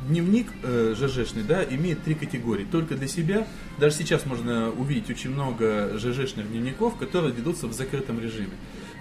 [0.08, 2.64] дневник э, ЖЖшный, да, имеет три категории.
[2.64, 3.46] Только для себя.
[3.78, 8.52] Даже сейчас можно увидеть очень много ЖЖшных дневников, которые ведутся в закрытом режиме.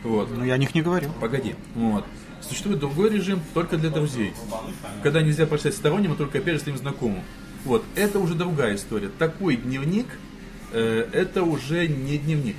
[0.03, 0.29] Вот.
[0.35, 1.09] Но я о них не говорю.
[1.19, 1.55] Погоди.
[1.73, 2.05] Вот.
[2.41, 4.33] Существует другой режим только для друзей.
[5.03, 7.23] Когда нельзя прочитать сторонним, а только опять же своим знакомым.
[7.63, 7.83] Вот.
[7.95, 9.09] Это уже другая история.
[9.17, 10.07] Такой дневник,
[10.71, 12.55] э, это уже не дневник.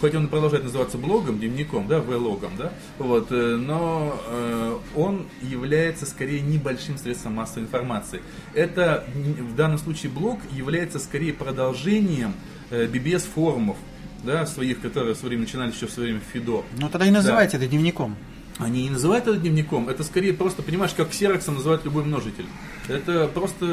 [0.00, 6.04] Хоть он продолжает называться блогом, дневником, да, влогом, да, вот, э, но э, он является
[6.04, 8.20] скорее небольшим средством массовой информации.
[8.52, 12.34] Это в данном случае блог является скорее продолжением
[12.70, 13.76] э, BBS-форумов,
[14.22, 16.64] да, своих, которые в свое время начинались еще в свое время ФИДО.
[16.78, 18.16] Ну тогда и называйте это дневником.
[18.58, 22.46] Они не называют это дневником, это скорее просто, понимаешь, как ксероксом называют любой множитель.
[22.88, 23.66] Это просто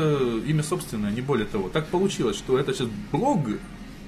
[0.46, 1.70] имя собственное, не более того.
[1.70, 3.48] Так получилось, что это сейчас блог,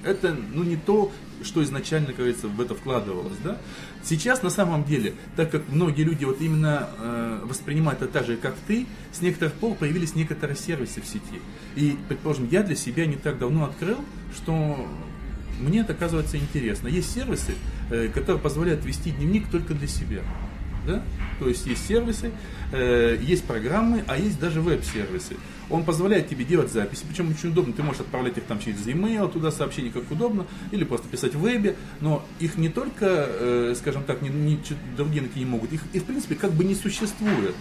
[0.06, 3.36] это ну, не то, что изначально, как говорится, в это вкладывалось.
[3.44, 3.58] Да?
[4.02, 8.36] Сейчас на самом деле, так как многие люди вот именно э, воспринимают это так же,
[8.36, 11.40] как ты, с некоторых пор появились некоторые сервисы в сети.
[11.74, 13.98] И, предположим, я для себя не так давно открыл,
[14.34, 14.88] что
[15.60, 16.88] мне это оказывается интересно.
[16.88, 17.54] Есть сервисы,
[17.90, 20.22] э, которые позволяют вести дневник только для себя.
[20.86, 21.02] Да?
[21.40, 22.30] То есть есть сервисы,
[22.72, 25.36] э, есть программы, а есть даже веб-сервисы.
[25.68, 27.72] Он позволяет тебе делать записи, причем очень удобно.
[27.72, 31.40] Ты можешь отправлять их там через e-mail, туда сообщения как удобно, или просто писать в
[31.40, 31.76] вебе.
[32.00, 34.60] Но их не только, э, скажем так, не, не-
[34.96, 37.54] другие такие не могут, их, их в принципе как бы не существует.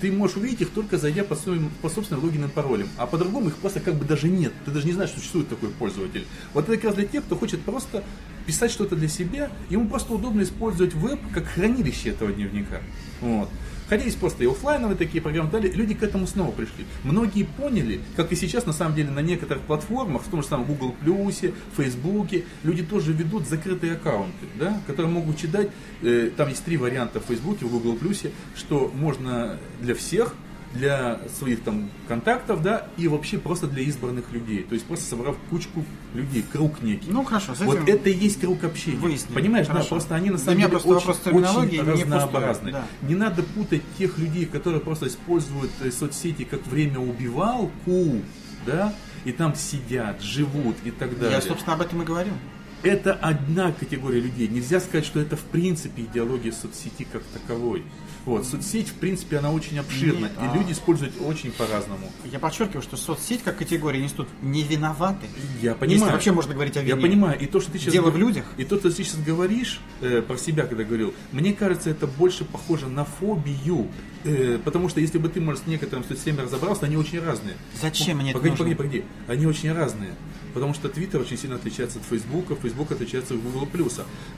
[0.00, 2.88] Ты можешь увидеть их только зайдя по, своим, по собственным логинам и паролям.
[2.96, 4.52] А по-другому их просто как бы даже нет.
[4.64, 6.26] Ты даже не знаешь, что существует такой пользователь.
[6.52, 8.02] Вот это как раз для тех, кто хочет просто
[8.46, 12.80] писать что-то для себя, ему просто удобно использовать веб как хранилище этого дневника.
[13.20, 13.48] Вот.
[13.88, 16.84] Хотя есть просто и оффлайновые такие программы, далее люди к этому снова пришли.
[17.04, 20.66] Многие поняли, как и сейчас на самом деле на некоторых платформах, в том же самом
[20.66, 25.70] Google Плюсе, Фейсбуке, люди тоже ведут закрытые аккаунты, да, которые могут читать,
[26.02, 30.34] э, там есть три варианта в Фейсбуке, в Google Плюсе, что можно для всех,
[30.78, 34.62] для своих там контактов, да, и вообще просто для избранных людей.
[34.62, 37.10] То есть просто собрав кучку людей, круг некий.
[37.10, 38.96] Ну хорошо, с этим Вот это и есть круг общения.
[38.98, 39.34] выяснили.
[39.34, 39.90] Понимаешь, да, Хорошо.
[39.90, 42.72] просто они на самом деле очень, очень разнообразны.
[42.72, 42.86] да.
[43.02, 48.22] Не надо путать тех людей, которые просто используют э, соцсети как время убивалку,
[48.66, 51.36] да, и там сидят, живут и так далее.
[51.36, 52.32] Я, собственно, об этом и говорю.
[52.82, 54.48] Это одна категория людей.
[54.48, 57.82] Нельзя сказать, что это в принципе идеология соцсети как таковой.
[58.24, 62.10] Вот, соцсеть, в принципе, она очень обширна, Нет, и а- люди используют очень по-разному.
[62.24, 65.26] Я подчеркиваю, что соцсеть как категория институт не виноваты.
[65.62, 66.00] Я понимаю.
[66.00, 66.90] Если вообще можно говорить о вине.
[66.90, 68.44] Я понимаю, и то, что ты сейчас Дело в людях.
[68.58, 72.44] И то, что ты сейчас говоришь э, про себя, когда говорил, мне кажется, это больше
[72.44, 73.88] похоже на фобию,
[74.24, 77.54] Э, потому что если бы ты, может, с некоторым соцсетями разобрался, они очень разные.
[77.80, 78.76] Зачем мне это погоди, нужно?
[78.76, 80.14] погоди, погоди, они очень разные.
[80.54, 83.68] Потому что Твиттер очень сильно отличается от Фейсбука, Фейсбук отличается от Google.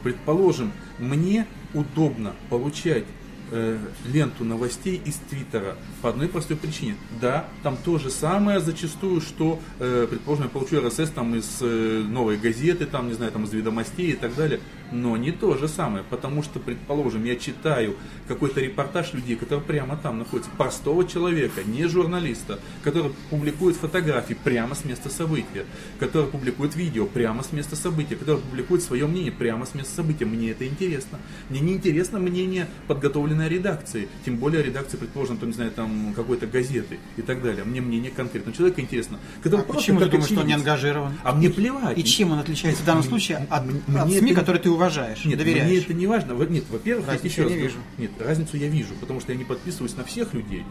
[0.02, 3.04] Предположим, мне удобно получать
[3.50, 6.96] э, ленту новостей из Твиттера по одной простой причине.
[7.20, 12.02] Да, там то же самое зачастую, что, э, предположим, я получу RSS там из э,
[12.06, 14.60] новой газеты, там, не знаю, там из ведомостей и так далее,
[14.92, 17.96] но не то же самое, потому что, предположим, я читаю
[18.28, 24.74] какой-то репортаж людей, которые прямо там находятся, простого человека, не журналиста, который публикует фотографии прямо
[24.74, 25.64] с места события,
[25.98, 30.24] который публикует видео прямо с места события, который публикует свое мнение прямо с места события.
[30.24, 31.18] Мне это интересно.
[31.48, 36.46] Мне не интересно мнение подготовленной редакции, тем более редакции, предположим, там, не знаю, там какой-то
[36.46, 37.64] газеты и так далее.
[37.64, 39.18] Мне мнение конкретного человека интересно.
[39.42, 41.14] Который А почему ты думаешь, что он не ангажирован?
[41.22, 41.98] А мне плевать.
[41.98, 44.70] И чем он отличается в данном случае от, Мне от это СМИ, не- которые ты
[44.80, 45.66] уважаешь, Нет, доверяешь?
[45.68, 46.32] мне это не важно.
[46.32, 47.76] Нет, во-первых, я еще раз не говорю- вижу.
[47.98, 50.64] Нет, разницу я вижу, потому что я не подписываюсь на всех людей.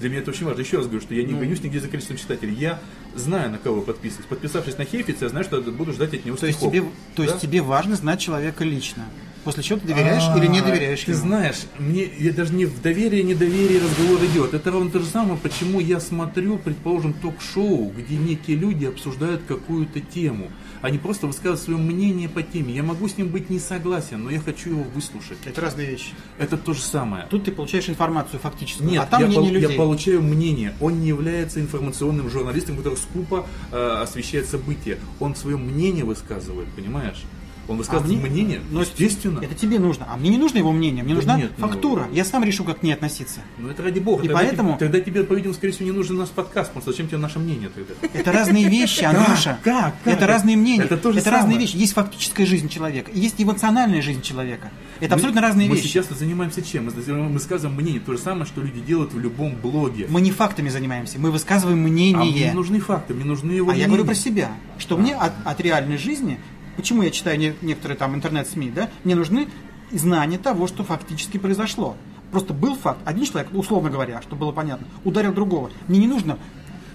[0.00, 0.60] Для меня это очень важно.
[0.60, 1.38] Еще раз говорю, что я не Ну.
[1.38, 2.54] гонюсь нигде за количеством читателей.
[2.54, 2.80] Я
[3.14, 4.26] знаю, на кого подписываюсь.
[4.28, 7.34] Подписавшись на Хейфица, я знаю, что буду ждать от него То есть, тебе, то есть
[7.36, 7.40] Да?
[7.40, 9.04] тебе важно знать человека лично.
[9.44, 11.20] После чего ты доверяешь или не А, доверяешь Ты ему?
[11.20, 14.54] знаешь, мне я даже не в доверии, недоверии разговор идет.
[14.54, 20.00] Это ровно то же самое, почему я смотрю, предположим, ток-шоу, где некие люди обсуждают какую-то
[20.00, 20.50] тему.
[20.86, 22.72] Они просто высказывают свое мнение по теме.
[22.72, 25.38] Я могу с ним быть не согласен, но я хочу его выслушать.
[25.44, 26.10] Это разные вещи.
[26.38, 27.26] Это то же самое.
[27.28, 29.70] Тут ты получаешь информацию фактическую, Нет, а там я, мнение пол- людей.
[29.70, 30.74] я получаю мнение.
[30.80, 34.98] Он не является информационным журналистом, который скупо э, освещает события.
[35.18, 37.24] Он свое мнение высказывает, понимаешь?
[37.68, 39.40] Он А высказывает мне- мнение, но естественно.
[39.42, 40.06] Это тебе нужно.
[40.08, 42.06] А мне не нужно его мнение, мне Да нужна нет, ну- фактура.
[42.12, 43.40] Я сам решу, как к ней относиться.
[43.58, 44.22] Ну это ради бога.
[44.22, 46.92] И тогда поэтому- тебе, тогда тебе, по-видимому, скорее всего, не нужен наш подкаст, потому что
[46.92, 47.94] зачем тебе наше мнение тогда?
[48.12, 49.58] Это разные вещи, Андрюша.
[49.64, 49.94] Как?
[50.04, 50.84] Это разные мнения.
[50.84, 51.76] Это то же разные вещи.
[51.76, 54.70] Есть фактическая жизнь человека, есть эмоциональная жизнь человека.
[55.00, 55.88] Это абсолютно разные мы вещи.
[55.88, 56.86] сейчас занимаемся чем?
[56.86, 58.00] Мы занимаем- мы сказываем мнение.
[58.00, 60.06] То же самое, что люди делают в любом блоге.
[60.08, 62.52] Мы не фактами занимаемся, мы высказываем А мне не мнение.
[62.54, 65.98] нужны факты, мне нужны его А я говорю про себя, что мне от, от реальной
[65.98, 66.38] жизни,
[66.76, 69.48] почему я читаю не- некоторые там интернет-СМИ, да, мне нужны
[69.90, 71.96] знания того, что фактически произошло.
[72.30, 75.70] Просто был факт, один человек, условно говоря, чтобы было понятно, ударил другого.
[75.88, 76.38] Мне не нужно...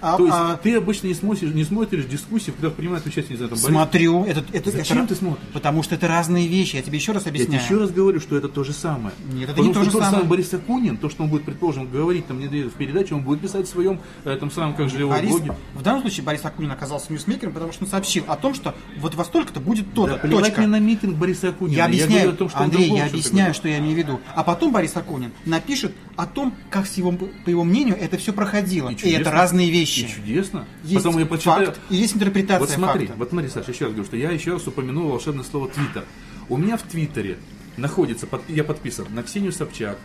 [0.02, 3.48] а- То есть а, ты обычно не смотришь, не смотришь дискуссии, которых принимают участие, там,
[3.48, 5.46] Борис- смотрю, это, это, Зачем это- ты смотришь?
[5.52, 7.60] Потому что это разные вещи, я тебе еще раз Я объясняю.
[7.62, 9.14] тебе еще раз говорю, что это то же самое.
[9.32, 10.10] Нет, это Потому не то же самое.
[10.10, 13.66] самый Борис Акунин, то, что он будет, предположим, говорить там в передаче, он будет писать
[13.66, 15.54] в своем этом самом, как же его Борис, блоге.
[15.74, 19.14] в данном случае Борис Акунин оказался ньюсмейкером, потому что он сообщил о том, что вот
[19.14, 21.76] во столько-то будет то-то, Да, плевать мне на митинг Бориса Акунина.
[21.76, 24.20] Я объясняю, говорю о том, что Андрей, я объясняю, что я имею в виду.
[24.34, 25.92] А потом Борис Акунин напишет
[26.22, 28.90] о том, как с его, по его мнению это все проходило.
[28.90, 29.20] И, чудесно.
[29.20, 30.00] это разные вещи.
[30.00, 30.66] И чудесно.
[30.84, 31.66] Есть Потом я прочитаю.
[31.66, 33.18] факт и есть интерпретация Вот смотри, факта.
[33.18, 36.04] вот смотри, Саша, еще раз говорю, что я еще раз упомянул волшебное слово Твиттер.
[36.48, 37.38] У меня в Твиттере
[37.76, 39.98] находится, под- я подписан на Ксению Собчак,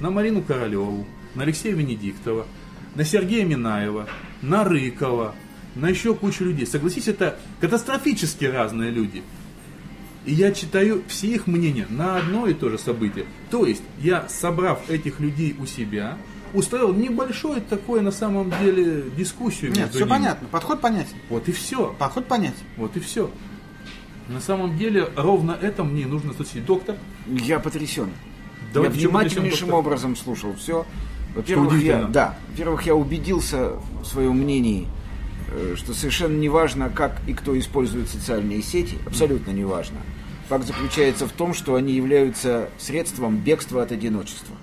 [0.00, 2.46] на Марину Королеву, на Алексея Венедиктова,
[2.94, 4.06] на Сергея Минаева,
[4.42, 5.34] на Рыкова,
[5.76, 6.66] на еще кучу людей.
[6.66, 9.22] Согласись, это катастрофически разные люди.
[10.24, 13.26] И я читаю все их мнения на одно и то же событие.
[13.50, 16.16] То есть, я, собрав этих людей у себя,
[16.54, 20.08] устроил небольшое такое, на самом деле, дискуссию Нет, между все ними.
[20.10, 20.48] понятно.
[20.50, 21.16] Подход понятен.
[21.28, 21.94] Вот и все.
[21.98, 22.54] Подход понятен.
[22.76, 23.30] Вот и все.
[24.28, 26.64] На самом деле, ровно это мне нужно спросить.
[26.64, 26.96] Доктор,
[27.26, 28.08] Я потрясен.
[28.72, 29.74] Да я внимательнейшим доктор?
[29.74, 30.86] образом слушал все.
[31.34, 34.86] Во-первых, я, да, во-первых, я убедился в своем мнении,
[35.50, 39.98] э, что совершенно не важно, как и кто использует социальные сети, абсолютно не важно.
[40.48, 44.54] Факт заключается в том, что они являются средством бегства от одиночества.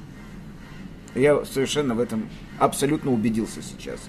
[1.16, 2.30] Я совершенно в этом
[2.60, 4.00] абсолютно убедился сейчас.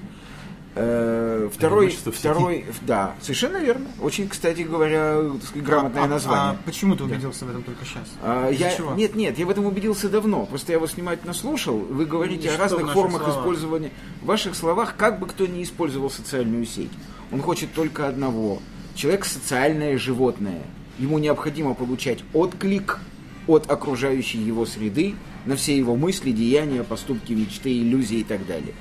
[0.74, 3.86] Э, Второй, второй, да, совершенно верно.
[4.00, 5.18] Очень, кстати говоря,
[5.54, 6.50] грамотное А- а- название.
[6.52, 8.08] А почему ты убедился в этом только сейчас?
[8.22, 8.94] А, я, чего?
[8.94, 10.46] нет, нет, я в этом убедился давно.
[10.46, 11.76] Просто я вас внимательно слушал.
[11.76, 13.38] Вы говорите И о разных формах словах?
[13.40, 13.90] использования.
[14.22, 16.92] В ваших словах, как бы кто ни использовал социальную сеть,
[17.30, 18.60] он хочет только одного.
[18.94, 20.62] Человек социальное животное.
[21.02, 23.00] Ему необходимо получать отклик
[23.48, 28.72] от окружающей его среды на все его мысли, деяния, поступки, мечты, иллюзии и так далее.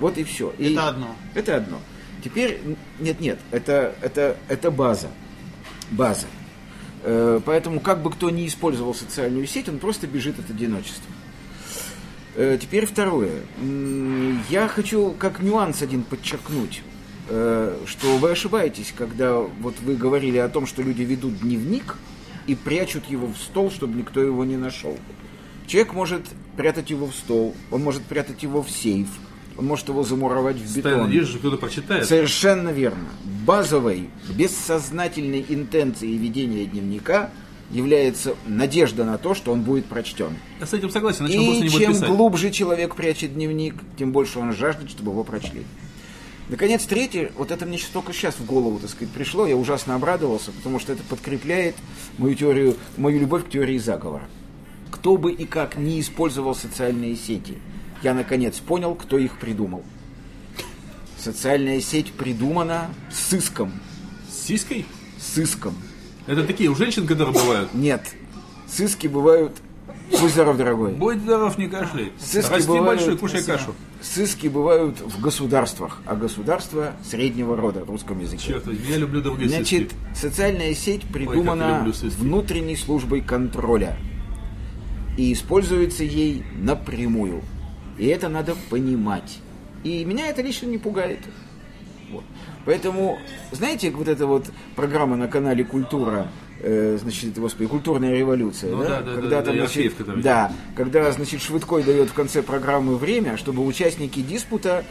[0.00, 0.54] Вот и все.
[0.56, 1.14] И Это одно.
[1.34, 1.78] Это одно.
[2.24, 2.62] Теперь,
[2.98, 5.08] нет, нет, это, это, это база.
[5.90, 6.24] База.
[7.02, 11.12] Э, Поэтому, как бы кто ни использовал социальную сеть, он просто бежит от одиночества.
[12.36, 13.42] Э, Теперь второе.
[14.48, 16.82] Я хочу как нюанс один подчеркнуть.
[17.28, 21.96] Э, что вы ошибаетесь, когда вот вы говорили о том, что люди ведут дневник
[22.46, 24.96] и прячут его в стол, чтобы никто его не нашел.
[25.66, 26.22] Человек может
[26.56, 29.08] прятать его в стол, он может прятать его в сейф,
[29.58, 31.04] он может его замуровать в бетон.
[31.04, 32.06] надежду, что кто-то прочитает.
[32.06, 33.08] Совершенно верно.
[33.44, 37.30] Базовой, бессознательной интенцией ведения дневника
[37.70, 40.36] является надежда на то, что он будет прочтен.
[40.60, 42.08] Я с этим согласен, И чем писать.
[42.08, 45.64] глубже человек прячет дневник, тем больше он жаждет, чтобы его прочли.
[46.48, 50.52] Наконец, третье, вот это мне только сейчас в голову, так сказать, пришло, я ужасно обрадовался,
[50.52, 51.74] потому что это подкрепляет
[52.18, 54.28] мою теорию, мою любовь к теории заговора.
[54.92, 57.58] Кто бы и как не использовал социальные сети,
[58.02, 59.82] я наконец понял, кто их придумал.
[61.18, 63.72] Социальная сеть придумана сыском.
[64.30, 64.86] С сиськой?
[65.18, 65.74] Сыском.
[66.28, 67.74] Это такие у женщин, которые бывают.
[67.74, 68.02] Нет.
[68.68, 69.52] Сыски бывают...
[70.10, 70.92] Будь здоров, дорогой.
[70.92, 72.12] Будь здоров, не кашляй.
[72.18, 73.74] Сыски Расти бывают- большой, кушай кашу.
[74.00, 78.46] Сыски бывают в государствах, а государства среднего рода в русском языке.
[78.48, 79.94] Черт возьми, я люблю другие Значит, сыски.
[80.14, 82.18] социальная сеть придумана сыски.
[82.20, 83.96] внутренней службой контроля
[85.16, 87.42] и используется ей напрямую.
[87.98, 89.38] И это надо понимать.
[89.82, 91.20] И меня это лично не пугает.
[92.66, 92.72] Вот.
[92.72, 93.18] Поэтому,
[93.52, 96.28] знаете, вот эта вот программа на канале Культура,
[96.60, 98.88] э, значит, господи, культурная революция, Ну да?
[98.88, 102.42] да, да, когда да, там, да, значит, который- да, когда, значит, Швыдкой дает в конце
[102.42, 104.84] программы время, чтобы участники диспута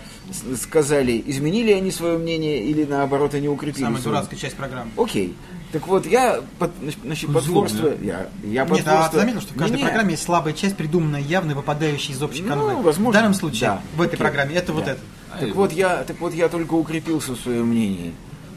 [0.61, 4.15] сказали, изменили они свое мнение или наоборот они укрепили Самая свое.
[4.17, 4.91] дурацкая часть программы.
[4.97, 5.36] Окей.
[5.71, 6.71] Так вот, я под,
[7.03, 7.91] значит, потворство...
[8.01, 9.84] Я, я Нет, а заметил, что в каждой Не-не.
[9.84, 12.82] программе есть слабая часть, придуманная явно, выпадающая из общей Ну, канвы.
[12.82, 13.82] возможно, в данном случае, да.
[13.97, 14.19] в этой Окей.
[14.19, 14.91] программе, это вот Да.
[14.91, 15.01] это.
[15.39, 18.13] Так вот, я, так вот, я только укрепился в своем мнении.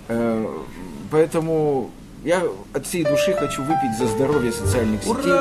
[0.09, 0.47] Э,
[1.11, 1.91] Поэтому
[2.25, 2.43] я
[2.75, 5.33] от всей души хочу выпить за здоровье социальных сетей,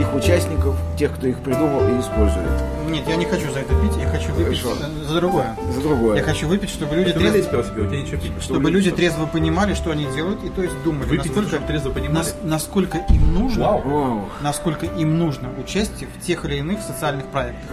[0.00, 2.50] их участников, тех, кто их придумал и использует.
[2.90, 4.80] Нет, я не хочу за это пить, я хочу выпить Хорошо.
[5.08, 5.56] за другое.
[5.74, 6.16] За другое.
[6.16, 8.32] Я хочу выпить, чтобы люди, налей трезво, себе, у тебя ничего пить.
[8.40, 11.90] чтобы люди трезво понимали, что они делают, и то есть думали, Выпить насколько, чтобы трезво
[11.90, 12.14] понимали.
[12.14, 13.64] нас- насколько им нужно.
[13.84, 14.28] Вау.
[14.40, 17.70] насколько им нужно участие в тех или иных социальных проектах.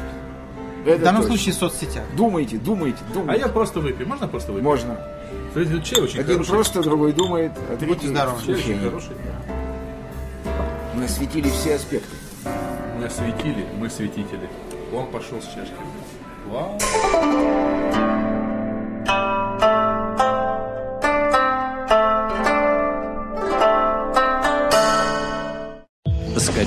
[0.85, 1.37] Это в данном точно.
[1.37, 2.03] случае в соцсетях.
[2.15, 3.41] Думайте, думайте, А думайте.
[3.41, 4.07] я просто выпью.
[4.07, 4.65] Можно просто выпить?
[4.65, 4.97] Можно.
[5.49, 6.49] Кстати, чай очень Один хороший.
[6.51, 8.37] просто, другой думает, а третий здоровы.
[8.45, 9.11] Чай очень хороший.
[10.95, 12.15] Мы осветили все аспекты.
[12.99, 14.49] Мы осветили, мы светители.
[14.93, 15.73] Он пошел с чашки.
[16.47, 16.77] Вау.